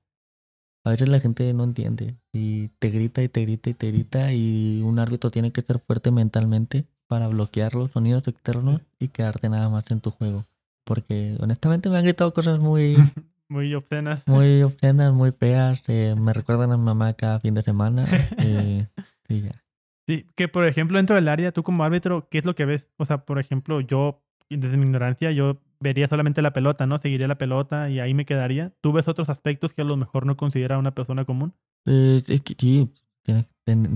[0.86, 4.34] a veces la gente no entiende y te grita y te grita y te grita
[4.34, 9.50] y un árbitro tiene que ser fuerte mentalmente para bloquear los sonidos externos y quedarte
[9.50, 10.46] nada más en tu juego.
[10.86, 12.96] porque honestamente me han gritado cosas muy,
[13.50, 14.28] Muy obscenas.
[14.28, 15.82] muy obscenas, muy feas.
[15.88, 18.06] eh, me recuerdan a mi mamá cada fin de semana.
[18.38, 18.88] eh,
[19.28, 19.64] y ya.
[20.08, 22.90] Sí, que por ejemplo, dentro del área, tú como árbitro, ¿qué es lo que ves?
[22.98, 27.00] O sea, por ejemplo, yo, desde mi ignorancia, yo vería solamente la pelota, ¿no?
[27.00, 28.72] Seguiría la pelota y ahí me quedaría.
[28.82, 31.54] ¿Tú ves otros aspectos que a lo mejor no considera una persona común?
[31.86, 32.92] Pues, es que sí,
[33.34, 33.48] tienes-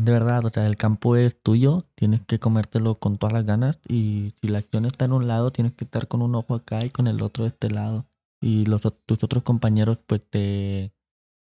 [0.06, 3.80] de, verdad, o sea, el campo es tuyo, tienes que comértelo con todas las ganas
[3.88, 6.86] y si la acción está en un lado, tienes que estar con un ojo acá
[6.86, 8.06] y con el otro de este lado.
[8.42, 10.94] Y los, tus otros compañeros pues te,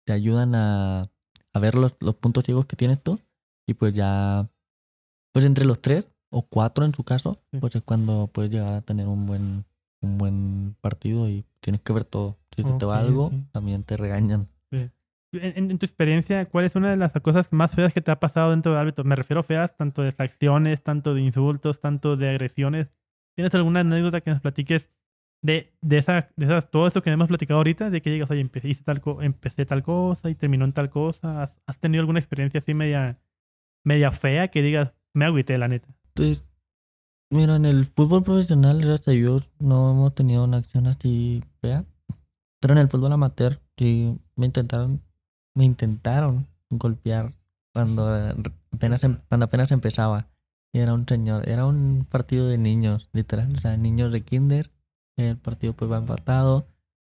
[0.05, 1.09] te ayudan a,
[1.53, 3.19] a ver los, los puntos ciegos que tienes tú
[3.67, 4.49] y pues ya,
[5.31, 8.81] pues entre los tres o cuatro en su caso, pues es cuando puedes llegar a
[8.81, 9.65] tener un buen,
[10.01, 12.37] un buen partido y tienes que ver todo.
[12.55, 14.49] Si te va algo, también te regañan.
[15.31, 18.19] En, en- tu experiencia, ¿cuál es una de las cosas más feas que te ha
[18.19, 19.03] pasado dentro del árbitro?
[19.03, 22.89] Me refiero feas, tanto de fracciones, tanto de insultos, tanto de agresiones.
[23.35, 24.89] ¿Tienes alguna anécdota que nos platiques
[25.43, 27.89] de, de, esa, de esas, todo esto que hemos platicado ahorita?
[27.89, 31.43] De que llegas, oye, empecé, tal, empecé tal cosa y terminó en tal cosa.
[31.43, 33.19] ¿Has, has tenido alguna experiencia así media,
[33.85, 35.87] media fea que digas, me agüité, la neta?
[36.15, 36.43] Pues,
[37.31, 41.85] mira, en el fútbol profesional, gracias a Dios, no hemos tenido una acción así fea.
[42.59, 45.01] Pero en el fútbol amateur, sí, me intentaron,
[45.59, 47.25] me intentaron golpear
[47.73, 48.03] cuando
[48.71, 50.27] apenas, em- cuando apenas empezaba.
[50.73, 54.71] Y era un señor, era un partido de niños, literal, o sea, niños de kinder.
[55.17, 56.67] El partido pues va empatado.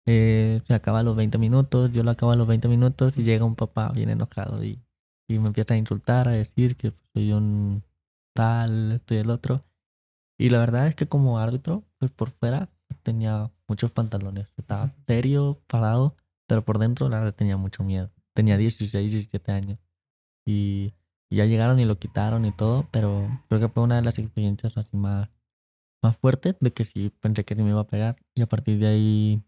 [0.06, 3.24] eh, se acaba a los 20 minutos, yo lo acabo a los 20 minutos y
[3.24, 4.78] llega un papá bien enojado y,
[5.28, 7.82] y me empieza a insultar, a decir que soy un
[8.34, 9.64] tal, esto y el otro.
[10.38, 12.70] Y la verdad es que como árbitro, pues por fuera
[13.02, 14.48] tenía muchos pantalones.
[14.58, 16.16] Estaba serio, parado,
[16.48, 18.10] pero por dentro la verdad tenía mucho miedo.
[18.34, 19.78] Tenía 16, 17 años.
[20.46, 20.94] Y,
[21.30, 24.76] ya llegaron y lo quitaron y todo, pero creo que fue una de las experiencias
[24.76, 25.30] así más,
[26.02, 28.16] más fuertes de que sí pensé que sí me iba a pegar.
[28.34, 29.42] Y a partir de ahí,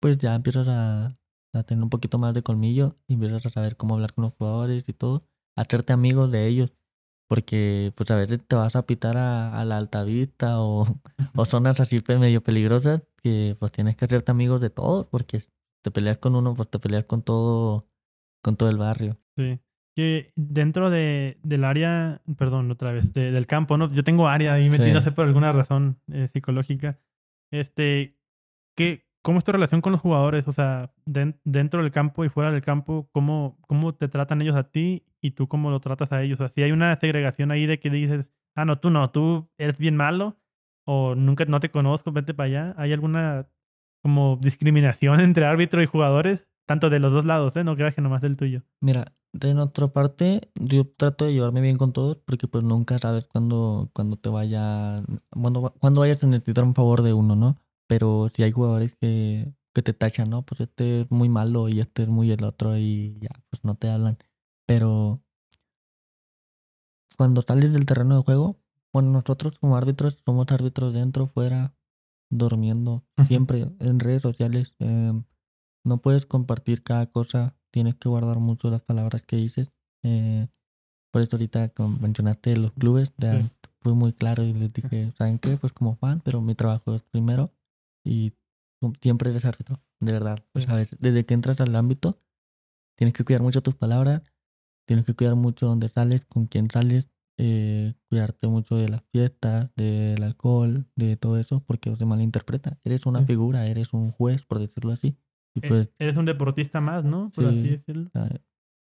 [0.00, 1.18] pues ya empiezas a,
[1.54, 4.34] a tener un poquito más de colmillo y empiezas a saber cómo hablar con los
[4.34, 5.24] jugadores y todo,
[5.56, 6.72] hacerte amigos de ellos.
[7.28, 10.86] Porque pues a veces te vas a pitar a, a la altavista o,
[11.36, 15.42] o zonas así pe- medio peligrosas que pues tienes que hacerte amigos de todos porque
[15.82, 17.87] te peleas con uno, pues te peleas con todo,
[18.42, 19.18] con todo el barrio.
[19.36, 19.58] Sí.
[19.96, 23.90] Que dentro de, del área, perdón, otra vez, de- del campo, ¿no?
[23.90, 24.92] Yo tengo área ahí metida, Sí.
[24.92, 26.98] no sé, por alguna razón eh, psicológica.
[27.52, 28.16] Este,
[28.76, 30.46] ¿qué, ¿cómo es tu relación con los jugadores?
[30.48, 34.56] O sea, den- dentro del campo y fuera del campo, ¿cómo, ¿cómo te tratan ellos
[34.56, 36.38] a ti y tú cómo lo tratas a ellos?
[36.40, 39.50] O sea, si hay una segregación ahí de que dices, ah, no, tú no, tú
[39.58, 40.36] eres bien malo
[40.86, 42.74] o nunca, no te conozco, vete para allá.
[42.78, 43.48] ¿Hay alguna
[44.02, 46.46] como discriminación entre árbitro y jugadores?
[46.68, 47.64] Tanto de los dos lados, ¿eh?
[47.64, 48.62] No creas que nomás del tuyo.
[48.82, 53.26] Mira, de nuestra parte, yo trato de llevarme bien con todos porque pues nunca sabes
[53.26, 57.56] cuándo, cuándo te vaya, cuándo, va- cuándo vayas a necesitar un favor de uno, ¿no?
[57.86, 60.42] Pero si hay jugadores que, que te tachan, ¿no?
[60.44, 63.74] Pues este es muy malo y este es muy el otro y ya, pues no
[63.74, 64.18] te hablan.
[64.66, 65.22] Pero
[67.16, 68.60] cuando sales del terreno de juego,
[68.92, 71.74] bueno, nosotros como árbitros somos árbitros dentro, fuera,
[72.30, 74.74] durmiendo, siempre en redes sociales.
[74.78, 75.24] em,
[75.88, 79.72] no puedes compartir cada cosa, tienes que guardar mucho las palabras que dices.
[80.04, 80.46] eh,
[81.10, 83.50] por eso ahorita mencionaste los clubes, ya Sí.
[83.80, 85.56] fui muy claro y les dije, ¿saben qué?
[85.56, 87.50] Pues como fan, pero mi trabajo es primero
[88.04, 88.32] y
[89.00, 90.44] siempre eres árbitro, de verdad.
[90.54, 90.66] O Sí.
[90.66, 92.20] sea, desde que entras al ámbito,
[92.96, 94.22] tienes que cuidar mucho tus palabras,
[94.86, 97.08] tienes que cuidar mucho dónde sales, con quién sales,
[97.38, 102.78] eh, cuidarte mucho de las fiestas, del alcohol, de todo eso, porque se malinterpreta.
[102.84, 103.26] Eres una Sí.
[103.26, 105.16] figura, eres un juez, por decirlo así.
[105.62, 107.30] Y Eh, pues, Eres un deportista más, ¿no?
[107.34, 107.68] Por así Sí.
[107.70, 108.10] decirlo.
[108.14, 108.28] ah,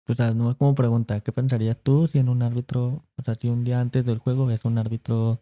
[0.07, 3.35] o sea, no es como pregunta, ¿qué pensarías tú si en un árbitro, o sea,
[3.37, 5.39] si un día antes del juego ves un árbitro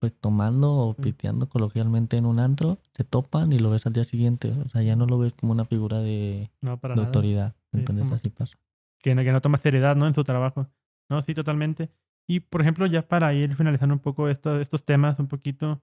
[0.00, 4.04] pues tomando o piteando coloquialmente en un antro, te topan y lo ves al día
[4.04, 7.56] siguiente, o sea, ya no lo ves como una figura de, No, para de autoridad,
[7.72, 8.56] entonces así pasa.
[9.02, 10.06] que no, que no toma seriedad, ¿no?
[10.06, 10.68] En su trabajo.
[11.10, 11.90] No, sí, totalmente.
[12.28, 15.82] Y, por ejemplo, ya para ir finalizando un poco esto- estos temas, un poquito,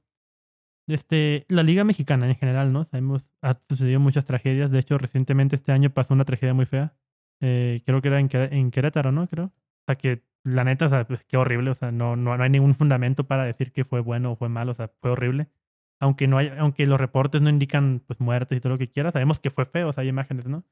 [0.88, 2.84] este, la Liga Mexicana en general, ¿no?
[2.86, 4.72] Sabemos, ha sucedido muchas tragedias.
[4.72, 6.94] De hecho, recientemente este año pasó una tragedia muy fea.
[7.42, 9.28] Eh, creo que era en, en Querétaro, ¿no?
[9.28, 9.46] Creo.
[9.46, 11.72] O sea, que la neta, o sea, pues qué horrible.
[11.72, 14.50] O sea, no, no, no hay ningún fundamento para decir que fue bueno o fue
[14.50, 14.72] malo.
[14.72, 15.50] O sea, fue horrible.
[16.00, 19.14] Aunque, no hay, aunque los reportes no indican pues muertes y todo lo que quieras,
[19.14, 19.90] sabemos que fue feo.
[19.90, 20.64] O sea, hay imágenes, ¿no?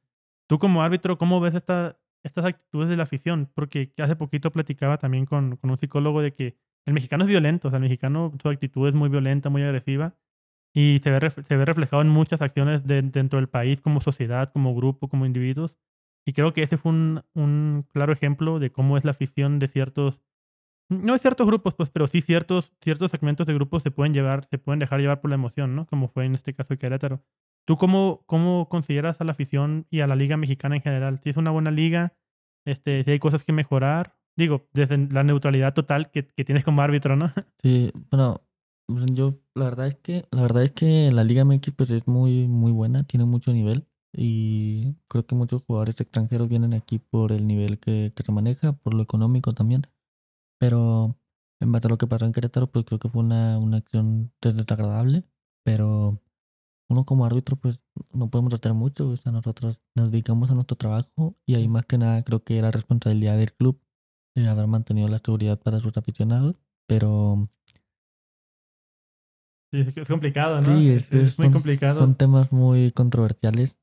[0.48, 3.50] Tú como árbitro, ¿cómo ves esta, estas actitudes de la afición?
[3.56, 7.68] Porque hace poquito platicaba también con, con un psicólogo de que el mexicano es violento,
[7.68, 10.16] o sea, el mexicano su actitud es muy violenta, muy agresiva
[10.76, 14.52] y se ve, se ve reflejado en muchas acciones de- dentro del país como sociedad,
[14.52, 15.78] como grupo, como individuos.
[16.26, 19.68] Y creo que ese fue un, un claro ejemplo de cómo es la afición de
[19.68, 20.22] ciertos,
[20.90, 24.46] No hay ciertos grupos, pues, pero sí ciertos, ciertos segmentos de grupos se pueden llevar,
[24.50, 25.88] se pueden dejar llevar por la emoción, ¿no?
[25.88, 27.24] Como fue en este caso de Querétaro.
[27.66, 31.20] ¿Tú cómo, cómo consideras a la afición y a la liga mexicana en general?
[31.24, 32.14] Si es una buena liga,
[32.66, 36.82] este, si hay cosas que mejorar, digo, desde la neutralidad total que, que tienes como
[36.82, 37.32] árbitro, ¿no?
[37.62, 38.42] Sí, bueno,
[39.14, 42.48] yo la verdad es que la verdad es que la Liga MX pues es muy
[42.48, 47.48] muy buena, tiene mucho nivel y creo que muchos jugadores extranjeros vienen aquí por el
[47.48, 49.88] nivel que, que se maneja, por lo económico también.
[50.60, 51.18] Pero
[51.60, 54.32] en base a lo que pasó en Querétaro, pues creo que fue una, una acción
[54.42, 55.24] desagradable,
[55.64, 56.22] pero
[56.90, 57.82] uno como árbitro pues
[58.12, 61.86] no podemos hacer mucho, o sea, nosotros nos dedicamos a nuestro trabajo y ahí más
[61.86, 63.82] que nada creo que era responsabilidad del club
[64.36, 66.56] de haber mantenido la seguridad para sus aficionados,
[66.88, 67.50] pero
[69.72, 70.66] Sí, es es complicado, ¿no?
[70.66, 72.00] Sí, es, este, es muy son- complicado.
[72.00, 73.78] Son temas muy controversiales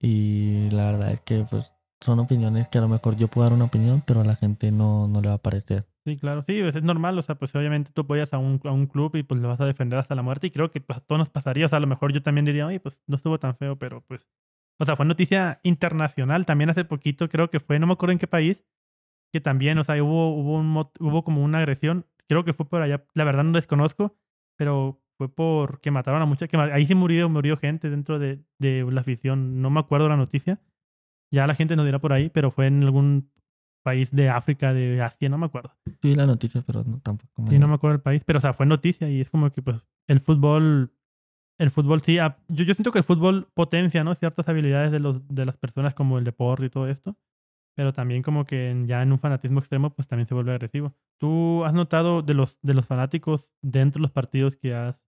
[0.00, 3.52] y la verdad es que pues son opiniones que a lo mejor yo puedo dar
[3.54, 5.86] una opinión, pero a la gente no, no le va a parecer.
[6.04, 8.72] Sí, claro, sí, pues, es normal, o sea, pues obviamente tú apoyas a un, a
[8.72, 10.98] un club y pues lo vas a defender hasta la muerte y creo que pues,
[10.98, 13.14] a todos nos pasaría, o sea, a lo mejor yo también diría, oye, pues no
[13.16, 14.26] estuvo tan feo, pero pues,
[14.80, 18.18] o sea, fue noticia internacional también hace poquito, creo que fue, no me acuerdo en
[18.18, 18.64] qué país,
[19.32, 22.68] que también, o sea, hubo, hubo, un, mot- hubo como una agresión, creo que fue
[22.68, 24.14] por allá, la verdad no desconozco,
[24.56, 28.86] pero fue porque mataron a mucha, que ahí sí murió, murió gente dentro de, de
[28.90, 30.60] la afición, no me acuerdo la noticia,
[31.32, 33.30] ya la gente nos dirá por ahí, pero fue en algún
[33.84, 35.72] país de África, de Asia, no me acuerdo.
[36.02, 37.46] Sí, la noticia, pero no, tampoco.
[37.48, 39.62] Sí, no me acuerdo el país, pero o sea, fue noticia y es como que
[39.62, 40.92] pues el fútbol,
[41.58, 44.14] el fútbol sí, ah, yo, yo siento que el fútbol potencia, ¿no?
[44.14, 47.16] Ciertas habilidades de, los, de las personas como el deporte y todo esto,
[47.74, 50.94] pero también como que ya en un fanatismo extremo pues también se vuelve agresivo.
[51.18, 55.04] ¿Tú has notado de los, de los fanáticos dentro de los partidos que has,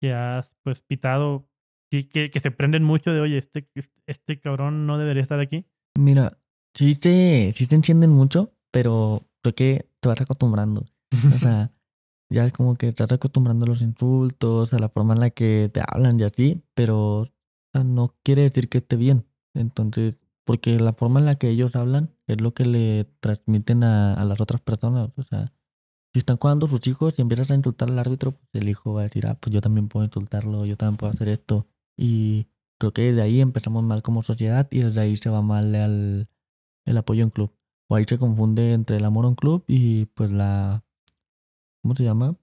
[0.00, 1.48] que has pues pitado,
[1.90, 3.68] sí, que, que se prenden mucho de, oye, este,
[4.06, 5.66] este cabrón no debería estar aquí?
[5.98, 6.38] Mira,
[6.74, 10.86] sí se, sí se encienden mucho, pero creo que te vas acostumbrando.
[11.34, 11.70] O sea,
[12.30, 15.30] ya es como que te vas acostumbrando a los insultos, a la forma en la
[15.30, 17.24] que te hablan y así, pero
[17.82, 19.26] no quiere decir que esté bien.
[19.54, 24.14] Entonces, porque la forma en la que ellos hablan es lo que le transmiten a,
[24.14, 25.10] a las otras personas.
[25.16, 25.52] O sea,
[26.12, 29.00] si están jugando sus hijos y empiezas a insultar al árbitro, pues el hijo va
[29.00, 31.66] a decir, ah, pues yo también puedo insultarlo, yo también puedo hacer esto.
[31.96, 32.46] Y
[32.78, 36.28] creo que desde ahí empezamos mal como sociedad y desde ahí se va mal el,
[36.84, 37.52] el apoyo un club.
[37.88, 40.84] O ahí se confunde entre el amor a club y pues la...
[41.82, 42.36] ¿Cómo se llama?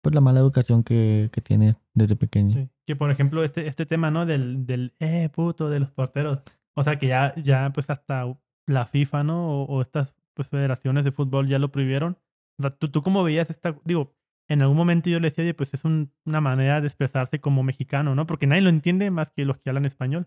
[0.00, 2.68] Pues la mala educación que, que tienes desde pequeño.
[2.86, 4.26] Que por ejemplo, este, este tema, ¿no?
[4.26, 6.38] Del, del eh, puto, de los porteros.
[6.76, 8.24] O sea, que ya, ya pues hasta
[8.66, 9.62] la FIFA, ¿no?
[9.64, 12.18] O, estas pues, federaciones de fútbol ya lo prohibieron.
[12.58, 14.14] O sea, ¿tú, tú cómo veías esta, digo,
[14.48, 17.62] en algún momento yo le decía, oye, pues es un- una manera de expresarse como
[17.62, 18.26] mexicano, ¿no?
[18.26, 20.26] Porque nadie lo entiende más que los que hablan español.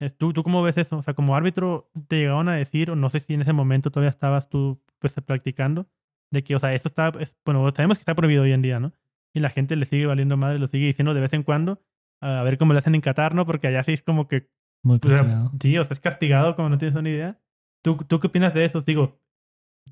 [0.00, 0.98] Es- ¿Tú, ¿Tú cómo ves eso?
[0.98, 3.90] O sea, como árbitro te llegaron a decir, o no sé si en ese momento
[3.90, 5.88] todavía estabas tú pues practicando,
[6.32, 8.80] de que, o sea, esto está, es- bueno, sabemos que está prohibido hoy en día,
[8.80, 8.92] ¿no?
[9.34, 11.82] Y la gente le sigue valiendo madre, lo sigue diciendo de vez en cuando,
[12.22, 13.46] a ver cómo le hacen en Qatar, ¿no?
[13.46, 14.48] Porque allá sí es como que,
[14.82, 15.52] Muy castigado.
[15.60, 17.40] sí, o sea, es castigado como no tienes una idea.
[17.82, 18.80] ¿Tú, ¿Tú qué opinas de eso?
[18.80, 19.18] Digo,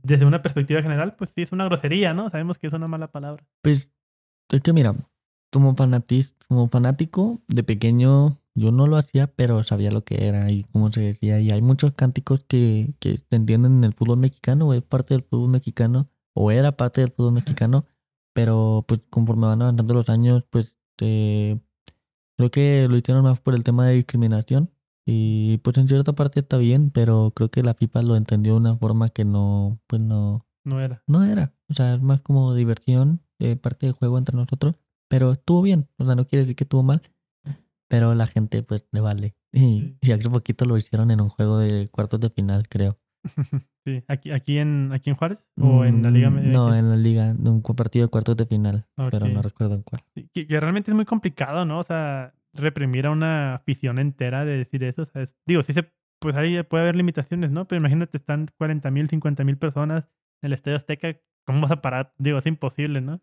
[0.03, 2.30] desde una perspectiva general, pues sí, es una grosería, ¿no?
[2.30, 3.47] Sabemos que es una mala palabra.
[3.62, 3.93] Pues
[4.51, 4.95] es que mira,
[5.53, 10.51] como, fanatis, como fanático de pequeño yo no lo hacía, pero sabía lo que era
[10.51, 11.41] y cómo se decía.
[11.41, 15.14] Y hay muchos cánticos que, que se entienden en el fútbol mexicano, o es parte
[15.14, 17.86] del fútbol mexicano, o era parte del fútbol mexicano,
[18.34, 21.59] pero pues conforme van avanzando los años, pues eh,
[22.36, 24.70] creo que lo hicieron más por el tema de discriminación.
[25.11, 28.59] Y pues en cierta parte está bien, pero creo que la FIFA lo entendió de
[28.59, 31.02] una forma que no, pues no, No era.
[31.06, 31.54] no era.
[31.70, 34.74] O sea, es más como diversión, eh, parte del juego entre nosotros.
[35.09, 35.88] Pero estuvo bien.
[35.96, 37.00] O sea, no quiere decir que estuvo mal.
[37.88, 39.34] Pero la gente, pues, le vale.
[39.50, 39.96] Y, Sí.
[40.02, 42.98] y hace poquito lo hicieron en un juego de cuartos de final, creo.
[43.86, 46.28] sí, aquí, aquí, en, aquí en Juárez o en la Liga.
[46.28, 48.86] Mm, No, en la liga, en un partido de cuartos de final.
[49.11, 50.02] Pero no recuerdo en cuál.
[50.34, 51.78] Que, que realmente es muy complicado, ¿no?
[51.78, 55.02] O sea, reprimir a una afición entera de decir eso.
[55.02, 55.90] O sea, es- digo, sí se,
[56.20, 57.66] pues ahí puede haber limitaciones, ¿no?
[57.66, 60.04] Pero imagínate, están 40 mil, 50 mil personas
[60.42, 61.16] en el Estadio Azteca.
[61.46, 62.12] ¿Cómo vas a parar?
[62.18, 63.20] Digo, es imposible, ¿no?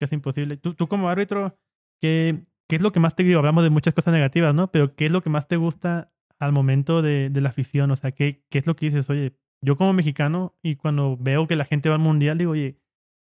[0.00, 0.56] Es imposible.
[0.56, 1.58] Tú, tú como árbitro,
[2.00, 3.38] ¿qué, ¿qué es lo que más te digo?
[3.38, 4.70] Hablamos de muchas cosas negativas, ¿no?
[4.70, 7.90] Pero ¿qué es lo que más te gusta al momento de, de la afición?
[7.90, 9.10] O sea, ¿qué, ¿qué es lo que dices?
[9.10, 12.79] Oye, yo como mexicano y cuando veo que la gente va al mundial, digo, oye,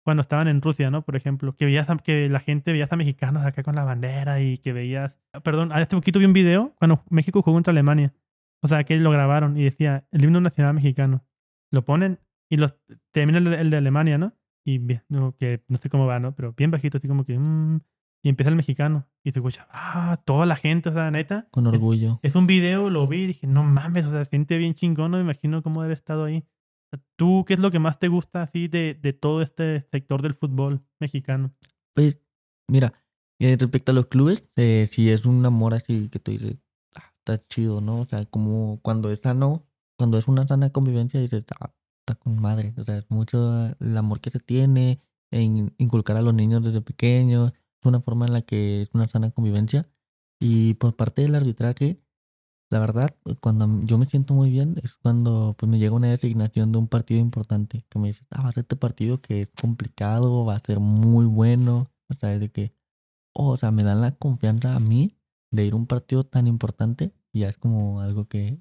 [0.09, 1.03] cuando estaban en Rusia, ¿no?
[1.03, 4.41] Por ejemplo, que veías a- que la gente veías a mexicanos acá con la bandera
[4.41, 8.15] y que veías, perdón, hace poquito vi un video cuando México jugó contra Alemania.
[8.63, 11.27] O sea, que lo grabaron y decía el himno nacional mexicano.
[11.71, 12.75] Lo ponen y los
[13.13, 14.33] termina el, el de Alemania, ¿no?
[14.65, 16.35] Y bien, no, que no sé cómo va, ¿no?
[16.35, 17.81] Pero bien bajito, así como que mm,
[18.23, 21.47] y empieza el mexicano y se escucha, ah, toda la gente, o sea, neta.
[21.51, 22.19] Con es- orgullo.
[22.23, 25.11] es un video, lo vi y dije, no mames, o sea, se siente bien chingón,
[25.11, 26.45] no me imagino cómo debe haber estado ahí.
[27.17, 30.35] ¿Tú qué es lo que más te gusta así de, de todo este sector del
[30.35, 31.53] fútbol mexicano?
[31.95, 32.21] Pues,
[32.69, 32.93] mira,
[33.41, 36.57] eh, respecto a los clubes, eh, si es un amor así que tú dices,
[36.95, 38.01] ah, está chido, ¿no?
[38.01, 39.67] O sea, como cuando es sano,
[39.97, 42.75] cuando es una sana convivencia, dices, ah, está con madre.
[42.79, 46.81] O sea, es mucho el amor que se tiene en inculcar a los niños desde
[46.81, 47.53] pequeños.
[47.53, 49.89] Es una forma en la que es una sana convivencia.
[50.41, 52.01] Y por parte del arbitraje,
[52.71, 56.71] la verdad, cuando yo me siento muy bien es cuando pues, me llega una designación
[56.73, 57.85] de un partido importante.
[57.89, 60.79] Que me dice, ah, va a ser este partido que es complicado, va a ser
[60.81, 61.91] muy bueno.
[62.11, 62.75] O sea, de que,
[63.35, 65.17] oh, o sea, me dan la confianza a mí
[65.51, 67.13] de ir a un partido tan importante.
[67.33, 68.59] Y ya es como algo que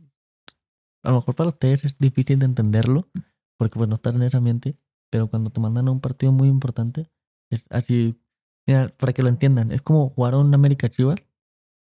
[1.03, 3.10] a lo mejor para ustedes es difícil de entenderlo,
[3.58, 4.78] porque pues no están en ese ambiente,
[5.10, 7.10] pero cuando te mandan a un partido muy importante,
[7.49, 8.20] es así,
[8.66, 11.20] mira, para que lo entiendan, es como jugar a un América Chivas.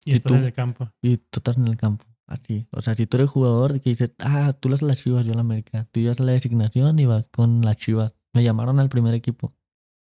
[0.05, 0.91] Y, tú, en el campo.
[1.01, 2.05] Y tú estás en el campo.
[2.27, 2.67] Así.
[2.71, 5.41] O sea, si tú eres jugador que dices, ah, tú las las chivas, yo la
[5.41, 5.87] América.
[5.91, 8.15] Tú llevas la designación y vas con las chivas.
[8.33, 9.55] Me llamaron al primer equipo.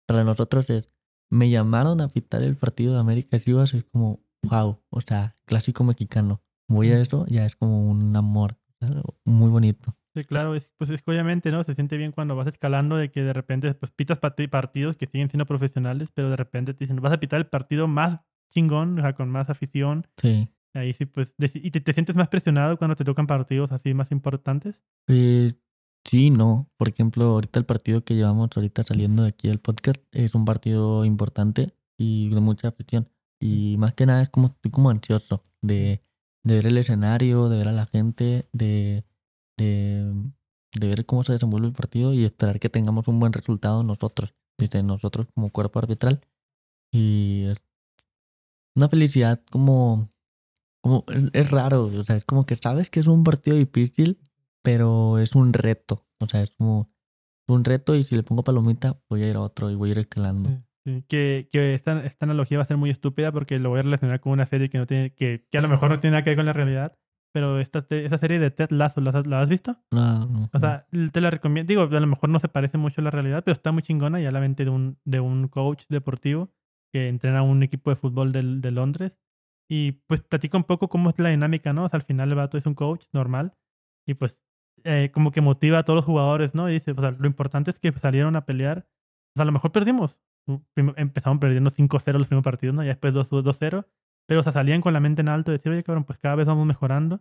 [0.05, 0.89] Para nosotros es,
[1.29, 3.73] me llamaron a pitar el partido de América Chivas.
[3.73, 4.81] Es como, wow.
[4.89, 6.41] O sea, clásico mexicano.
[6.67, 8.57] Voy a eso, ya es como un amor.
[9.23, 9.95] Muy bonito.
[10.13, 11.63] Sí, claro, es, pues es que obviamente, ¿no?
[11.63, 15.29] Se siente bien cuando vas escalando de que de repente pues pitas partidos que siguen
[15.29, 19.01] siendo profesionales, pero de repente te dicen, vas a pitar el partido más chingón, o
[19.01, 20.07] sea, con más afición.
[20.17, 20.49] Sí.
[20.77, 24.83] Ahí sí, pues, ¿y te, sientes más presionado cuando te tocan partidos así más importantes?
[25.07, 25.59] Pues
[26.05, 26.69] sí, no.
[26.77, 30.45] Por ejemplo, ahorita el partido que llevamos ahorita saliendo de aquí del podcast es un
[30.45, 33.09] partido importante y de mucha afición.
[33.41, 36.03] Y más que nada es como, estoy como ansioso de,
[36.43, 39.03] de ver el escenario, de ver a la gente, de,
[39.57, 40.13] de,
[40.79, 44.35] de ver cómo se desenvuelve el partido y esperar que tengamos un buen resultado nosotros,
[44.83, 46.21] nosotros como cuerpo arbitral.
[46.91, 47.45] Y
[48.75, 50.09] una felicidad como
[51.33, 54.19] es, raro, o sea, es como que sabes que es un partido difícil,
[54.61, 56.05] pero es un reto.
[56.19, 56.91] O sea, es como
[57.47, 59.91] un reto y si le pongo palomita, voy a ir a otro y voy a
[59.93, 60.49] ir escalando.
[61.07, 64.21] Que, que esta, esta, analogía va a ser muy estúpida porque lo voy a relacionar
[64.21, 66.29] con una serie que no tiene, que, que a lo mejor no tiene nada que
[66.29, 66.97] ver con la realidad.
[67.33, 69.75] Pero esta, esa serie de Ted Lasso, ¿la, ¿la has visto?
[69.91, 70.49] No, no.
[70.53, 71.67] O sea, te la recomiendo.
[71.67, 74.21] Digo, a lo mejor no se parece mucho a la realidad, pero está muy chingona.
[74.21, 76.49] Ya la mente de un, de un coach deportivo
[76.91, 79.17] que entrena a un equipo de fútbol de, de Londres
[79.69, 81.83] y pues platica un poco cómo es la dinámica, ¿no?
[81.83, 83.53] O sea, al final el vato es un coach normal
[84.07, 84.39] y pues
[84.83, 86.69] eh, como que motiva a todos los jugadores, ¿no?
[86.69, 88.87] Y dice, o sea, lo importante es que salieron a pelear.
[89.35, 90.19] O sea, a lo mejor perdimos.
[90.75, 92.83] Empezamos perdiendo 5-0 los primeros partidos, ¿no?
[92.83, 93.85] Y después 2-0.
[94.27, 96.35] Pero, o sea, salían con la mente en alto y decir, oye, cabrón, pues cada
[96.35, 97.19] vez vamos mejorando.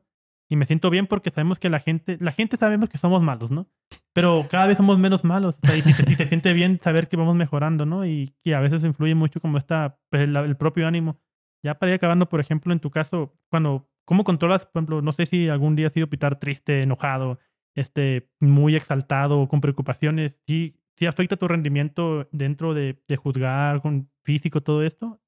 [0.49, 3.51] Y me siento bien porque sabemos que la gente, la gente sabemos que somos malos,
[3.51, 3.66] ¿no?
[4.12, 5.59] Pero cada vez somos menos malos.
[5.62, 8.07] Sea, y, se, siente bien saber que vamos mejorando, ¿no?
[8.07, 11.18] Y que a veces influye mucho como está pues, el propio ánimo
[11.66, 15.10] ya para ir acabando, por ejemplo, en tu caso, cuando, ¿cómo controlas, por ejemplo, no
[15.10, 17.40] sé si algún día has sido pitar triste, enojado,
[17.74, 20.40] este, muy exaltado, con preocupaciones?
[20.46, 25.20] ¿Sí, sí afecta tu rendimiento dentro de, de juzgar, con físico, todo esto?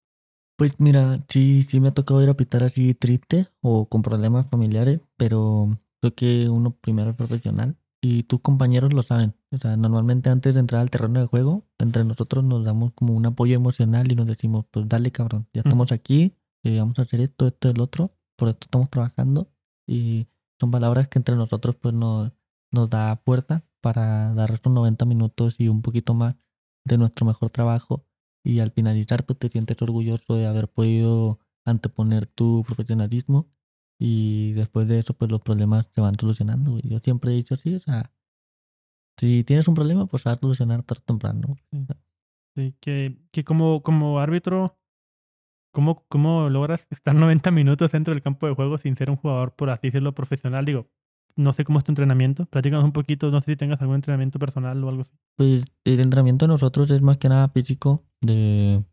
[0.56, 4.48] Pues mira, sí, sí me ha tocado ir a pitar así triste o con problemas
[4.48, 5.70] familiares, pero
[6.00, 9.34] creo que uno primero es profesional y tus compañeros lo saben.
[9.50, 13.14] O sea, normalmente antes de entrar al terreno de juego, entre nosotros nos damos como
[13.14, 17.02] un apoyo emocional y nos decimos, pues dale cabrón, ya estamos aquí, eh, vamos a
[17.02, 19.50] hacer esto, esto, el otro, por esto estamos trabajando.
[19.86, 20.28] Y
[20.60, 22.32] son palabras que entre nosotros pues nos,
[22.70, 26.36] nos da fuerza para dar estos 90 minutos y un poquito más
[26.84, 28.04] de nuestro mejor trabajo.
[28.44, 33.48] Y al finalizar pues te sientes orgulloso de haber podido anteponer tu profesionalismo
[33.98, 36.78] y después de eso, pues los problemas se van solucionando.
[36.80, 38.12] Yo siempre he dicho así, o sea,
[39.18, 41.56] si tienes un problema, pues vas a solucionar tarde o temprano.
[42.54, 44.78] Sí, que, que como, como árbitro,
[45.72, 49.56] ¿cómo, ¿cómo logras estar 90 minutos dentro del campo de juego sin ser un jugador,
[49.56, 50.64] por así decirlo, profesional?
[50.64, 50.88] Digo,
[51.34, 52.46] no sé cómo es tu entrenamiento.
[52.46, 55.12] Platícanos un poquito, no sé si tengas algún entrenamiento personal o algo así.
[55.36, 58.84] Pues el entrenamiento de nosotros es más que nada físico, de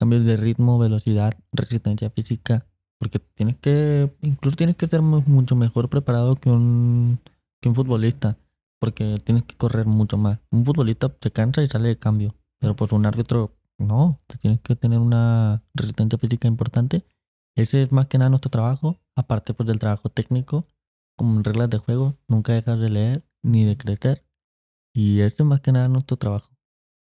[0.00, 2.66] cambios de ritmo, velocidad, resistencia física
[3.02, 7.18] porque tienes que, incluso tienes que ser mucho mejor preparado que un,
[7.60, 8.38] que un futbolista.
[8.78, 10.38] Porque tienes que correr mucho más.
[10.52, 12.32] Un futbolista se cansa y sale de cambio.
[12.60, 14.20] Pero pues un árbitro, no.
[14.40, 17.04] Tienes que tener una resistencia física importante.
[17.56, 19.00] Ese es más que nada nuestro trabajo.
[19.16, 20.68] Aparte pues del trabajo técnico.
[21.16, 22.14] Como reglas de juego.
[22.28, 24.24] Nunca dejas de leer ni de crecer.
[24.94, 26.52] Y ese es más que nada nuestro trabajo.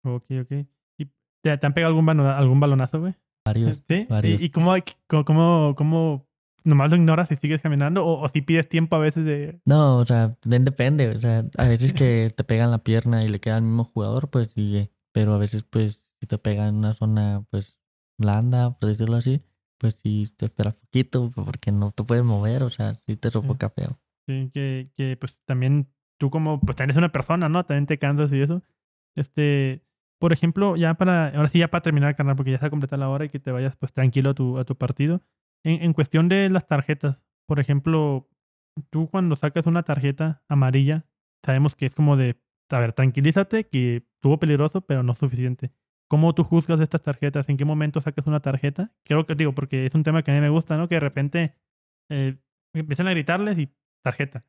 [0.03, 0.65] Ok, ok.
[0.97, 1.05] ¿Y
[1.43, 3.13] te, te han pegado algún, algún balonazo, güey?
[3.45, 3.83] Varios.
[3.87, 4.07] ¿Sí?
[4.23, 4.73] ¿Y, cómo,
[5.07, 6.27] cómo, cómo,
[6.63, 8.05] nomás lo ignoras y sigues caminando?
[8.05, 9.61] ¿O, si pides tiempo a veces de...?
[9.65, 11.09] No, o sea, depende.
[11.09, 14.29] O sea, a veces que te pegan la pierna y le queda al mismo jugador,
[14.29, 14.91] pues sigue.
[15.11, 17.79] Pero a veces, pues, si te pega en una zona, pues,
[18.17, 19.41] blanda, por decirlo así,
[19.77, 23.71] pues sí te esperas poquito porque no te puedes mover, o sea, sí te sofoca
[23.71, 23.99] feo.
[24.27, 27.65] Sí, que, que pues también tú como, pues también eres una persona, ¿no?
[27.65, 28.61] También te cansas y eso.
[29.15, 29.83] Este,
[30.21, 32.99] por ejemplo, ya para, ahora sí ya para terminar, carnal, porque ya se ha completado
[32.99, 35.23] la hora y que te vayas pues tranquilo a tu, a tu partido.
[35.65, 38.29] En, en cuestión de las tarjetas, por ejemplo,
[38.91, 41.07] tú cuando sacas una tarjeta amarilla,
[41.43, 45.71] sabemos que es como de, a ver, tranquilízate, que estuvo peligroso, pero no suficiente.
[46.07, 47.49] ¿Cómo tú juzgas estas tarjetas?
[47.49, 48.93] ¿En qué momento sacas una tarjeta?
[49.03, 50.87] Creo que digo, porque es un tema que a mí me gusta, ¿no?
[50.87, 51.55] Que de repente
[52.11, 52.37] eh,
[52.75, 54.41] empiezan a gritarles y tarjeta.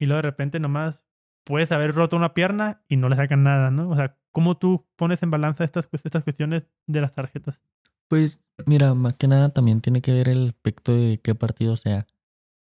[0.00, 1.06] Y luego de repente nomás
[1.44, 3.90] puedes haber roto una pierna y no le sacan nada, ¿no?
[3.90, 7.60] O sea, ¿cómo tú pones en balanza estas, estas cuestiones de las tarjetas?
[8.08, 12.06] Pues mira, más que nada también tiene que ver el aspecto de qué partido sea.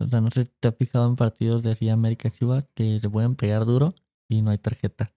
[0.00, 3.00] O sea, no sé si te has fijado en partidos de así América Chivas que
[3.00, 3.94] se pueden pegar duro
[4.28, 5.12] y no hay tarjeta.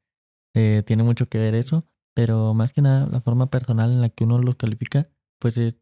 [0.53, 4.09] Eh, tiene mucho que ver eso, pero más que nada la forma personal en la
[4.09, 5.77] que uno los califica, pues es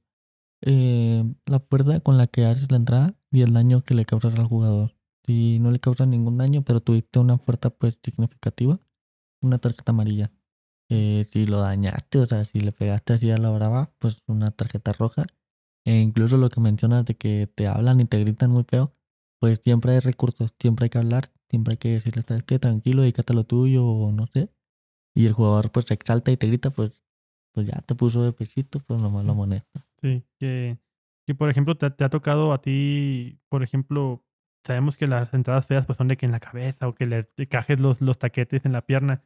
[0.62, 4.38] eh, la fuerza con la que haces la entrada y el daño que le causas
[4.38, 4.95] al jugador.
[5.26, 8.80] Si no le causas ningún daño, pero tuviste una fuerza pues significativa,
[9.41, 10.32] una tarjeta amarilla.
[10.90, 14.52] Eh, si lo dañaste, o sea, si le pegaste así a la brava, pues una
[14.52, 15.26] tarjeta roja.
[15.86, 18.94] E incluso lo que mencionas de que te hablan y te gritan muy feo,
[19.40, 22.60] pues siempre hay recursos, siempre hay que hablar, siempre hay que decirle, ¿sabes qué?
[22.60, 24.50] Tranquilo, dedícate a lo tuyo o no sé.
[25.16, 27.04] Y el jugador pues se exalta y te grita, pues,
[27.54, 29.88] pues ya te puso de pesito, pues nomás lo moneta.
[30.02, 30.78] Sí, que,
[31.26, 34.24] que por ejemplo te, te ha tocado a ti, por ejemplo,
[34.66, 37.24] sabemos que las entradas feas pues son de que en la cabeza o que le
[37.24, 39.24] te cajes los, los taquetes en la pierna.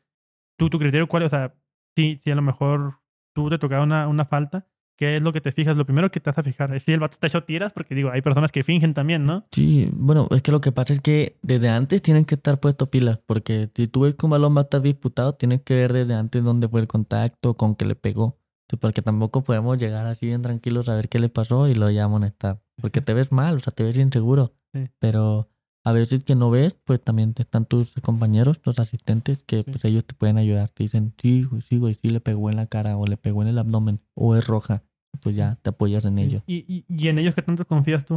[0.57, 1.33] ¿Tú, tu criterio cuál es?
[1.33, 1.55] O sea,
[1.95, 2.99] si, si a lo mejor
[3.33, 5.77] tú te tocaba una, una falta, ¿qué es lo que te fijas?
[5.77, 7.95] Lo primero que te vas a fijar es si el vato ha hecho tiras, porque
[7.95, 9.45] digo, hay personas que fingen también, ¿no?
[9.51, 12.89] Sí, bueno, es que lo que pasa es que desde antes tienen que estar puestos
[12.89, 15.93] pilas, porque si tú ves que un balón va a estar disputado, tienes que ver
[15.93, 18.37] desde antes dónde fue el contacto, con qué le pegó.
[18.79, 22.05] Porque tampoco podemos llegar así bien tranquilos a ver qué le pasó y lo ya
[22.05, 22.61] amonestar.
[22.81, 24.53] Porque te ves mal, o sea, te ves inseguro.
[24.73, 24.89] Sí.
[24.99, 25.49] Pero
[25.85, 29.71] a veces que no ves, pues también están tus compañeros, los asistentes, que Sí.
[29.71, 30.69] pues ellos te pueden ayudar.
[30.69, 33.41] Te dicen, sí, güey, sí, güey, sí le pegó en la cara o le pegó
[33.41, 34.83] en el abdomen o es roja.
[35.21, 36.23] Pues ya te apoyas en Sí.
[36.23, 36.43] ellos.
[36.47, 38.15] ¿Y, y, y en ellos qué tanto confías tú?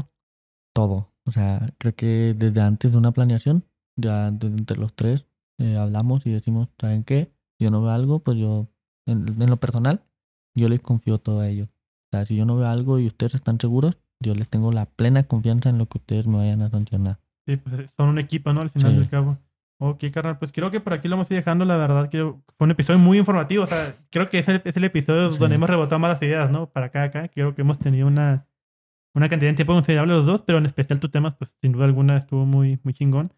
[0.74, 1.12] Todo.
[1.26, 3.64] O sea, creo que desde antes de una planeación,
[3.96, 5.26] ya entre los tres,
[5.58, 7.32] eh, hablamos y decimos, ¿saben qué?
[7.58, 8.68] Yo no veo algo, pues yo,
[9.06, 10.02] en, en lo personal,
[10.54, 11.68] yo les confío todo a ellos.
[11.68, 14.86] O sea, si yo no veo algo y ustedes están seguros, yo les tengo la
[14.86, 17.18] plena confianza en lo que ustedes me vayan a sancionar.
[17.46, 18.60] Sí, pues eh, son un equipo, ¿no?
[18.60, 18.98] Al final Sí.
[19.00, 19.38] del cabo.
[19.78, 21.64] Ok, carnal, pues creo que por aquí lo vamos a ir dejando.
[21.64, 23.64] La verdad que fue un episodio muy informativo.
[23.64, 25.38] O sea, creo que es el, es el episodio Sí.
[25.38, 26.66] donde hemos rebotado más las ideas, ¿no?
[26.70, 27.28] Para acá, acá.
[27.28, 28.46] Creo que hemos tenido una,
[29.14, 31.84] una cantidad de tiempo considerable los dos, pero en especial tu temas, pues sin duda
[31.84, 33.30] alguna estuvo muy, muy chingón.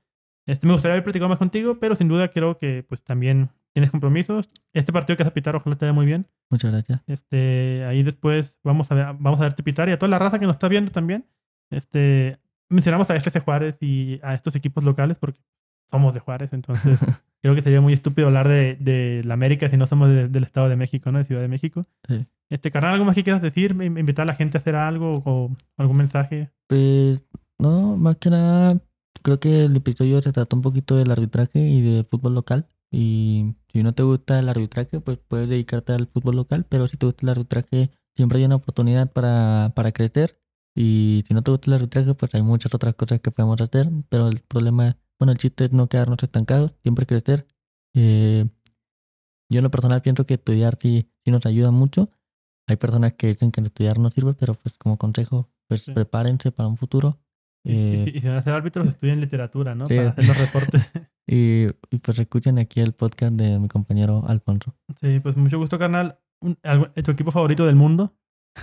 [0.47, 3.91] Este, me gustaría haber platicado más contigo, pero sin duda creo que pues también tienes
[3.91, 4.49] compromisos.
[4.73, 6.25] Este partido que vas a pitar, ojalá te vaya muy bien.
[6.51, 7.03] Muchas gracias.
[7.09, 10.39] Este, ahí después vamos a, ver, vamos a verte pitar y a toda la raza
[10.39, 11.27] que nos está viendo también.
[11.71, 12.39] Este,
[12.69, 15.41] mencionamos a FC Juárez y a estos equipos locales porque
[15.91, 16.99] somos de Juárez, entonces
[17.43, 20.43] creo que sería muy estúpido hablar de, de la América si no somos de- del
[20.45, 21.19] Estado de México, ¿no?
[21.19, 21.83] De Ciudad de México.
[22.07, 22.27] Sí.
[22.51, 23.75] Este, carnal, ¿algo más que quieras decir?
[23.75, 26.51] ¿Me- ¿Invitar a la gente a hacer algo o algún mensaje?
[26.67, 27.25] Pues,
[27.59, 28.79] no, más que nada,
[29.23, 32.67] creo que el episodio se trató un poquito del arbitraje y del fútbol local.
[32.91, 36.97] Y si no te gusta el arbitraje, pues puedes dedicarte al fútbol local, pero si
[36.97, 40.39] te gusta el arbitraje, siempre hay una oportunidad para, para crecer.
[40.81, 43.91] Y si no te gusta el arbitraje, pues hay muchas otras cosas que podemos hacer,
[44.09, 47.47] pero el problema, bueno, el chiste es no quedarnos estancados, siempre crecer.
[47.97, 48.47] Eh,
[49.51, 52.11] yo en lo personal pienso que estudiar sí, sí nos ayuda mucho.
[52.69, 55.93] Hay personas que dicen que estudiar no sirve, pero pues como consejo, pues Sí.
[55.93, 57.19] prepárense para un futuro.
[57.65, 59.87] Y- y, Eh, y si van a ser árbitros, estudien literatura, ¿no?
[59.89, 59.97] Sí.
[59.97, 60.83] Para hacer los reportes.
[61.27, 64.77] y, y pues escuchen aquí el podcast de mi compañero Alfonso.
[65.01, 66.19] sí, pues mucho gusto, carnal.
[67.03, 68.15] ¿Tu equipo favorito del mundo?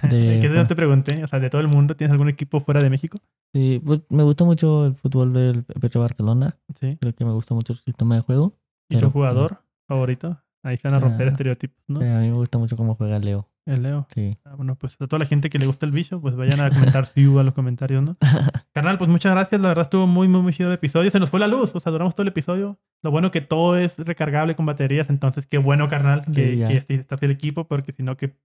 [0.10, 2.80] De- que no te pregunté, o sea, de todo el mundo, ¿tienes algún equipo fuera
[2.80, 3.18] de México?
[3.54, 6.58] Sí, pues me gusta mucho el fútbol del FC Barcelona.
[6.80, 6.98] Sí.
[7.00, 8.54] Creo que me gusta mucho su sistema de juego.
[8.90, 10.40] ¿Y tu jugador favorito?
[10.64, 11.32] Ahí se van a romper Ah.
[11.32, 12.02] estereotipos, ¿no?
[12.02, 13.48] Eh, a mí me gusta mucho cómo juega Leo.
[13.68, 14.08] El Leo.
[14.14, 14.38] Sí.
[14.46, 16.70] Ah, bueno, pues a toda la gente que le gusta el bicho, pues vayan a
[16.70, 18.14] comentar si hubo a los comentarios, ¿no?
[18.74, 19.62] Carnal, pues muchas gracias.
[19.62, 21.10] La verdad estuvo muy, muy, muy chido el episodio.
[21.10, 22.78] Se nos fue la luz, o sea, duramos todo el episodio.
[23.04, 27.26] Lo bueno que todo es recargable con baterías, entonces qué bueno, carnal, que, Sí, que
[27.26, 28.36] el equipo, porque si no, qué,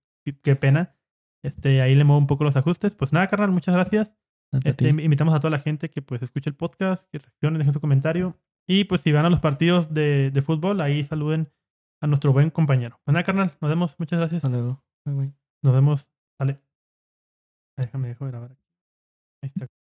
[0.42, 0.94] qué pena.
[1.42, 2.94] Este, ahí le muevo un poco los ajustes.
[2.94, 4.14] Pues nada, carnal, muchas gracias.
[4.52, 7.72] A Este, invitamos a toda la gente que pues escuche el podcast, que reaccione, dejen
[7.74, 8.36] su comentario.
[8.66, 11.52] Y pues si van a los partidos de, de fútbol, ahí saluden
[12.02, 13.00] a nuestro buen compañero.
[13.04, 13.96] Pues nada, carnal, nos vemos.
[13.98, 14.44] Muchas gracias.
[14.44, 14.82] Hasta luego.
[15.04, 15.34] Bye, bye.
[15.62, 16.08] Nos vemos.
[16.38, 16.60] Sale.
[17.76, 18.50] Déjame dejo de grabar.
[19.42, 19.79] Ahí está.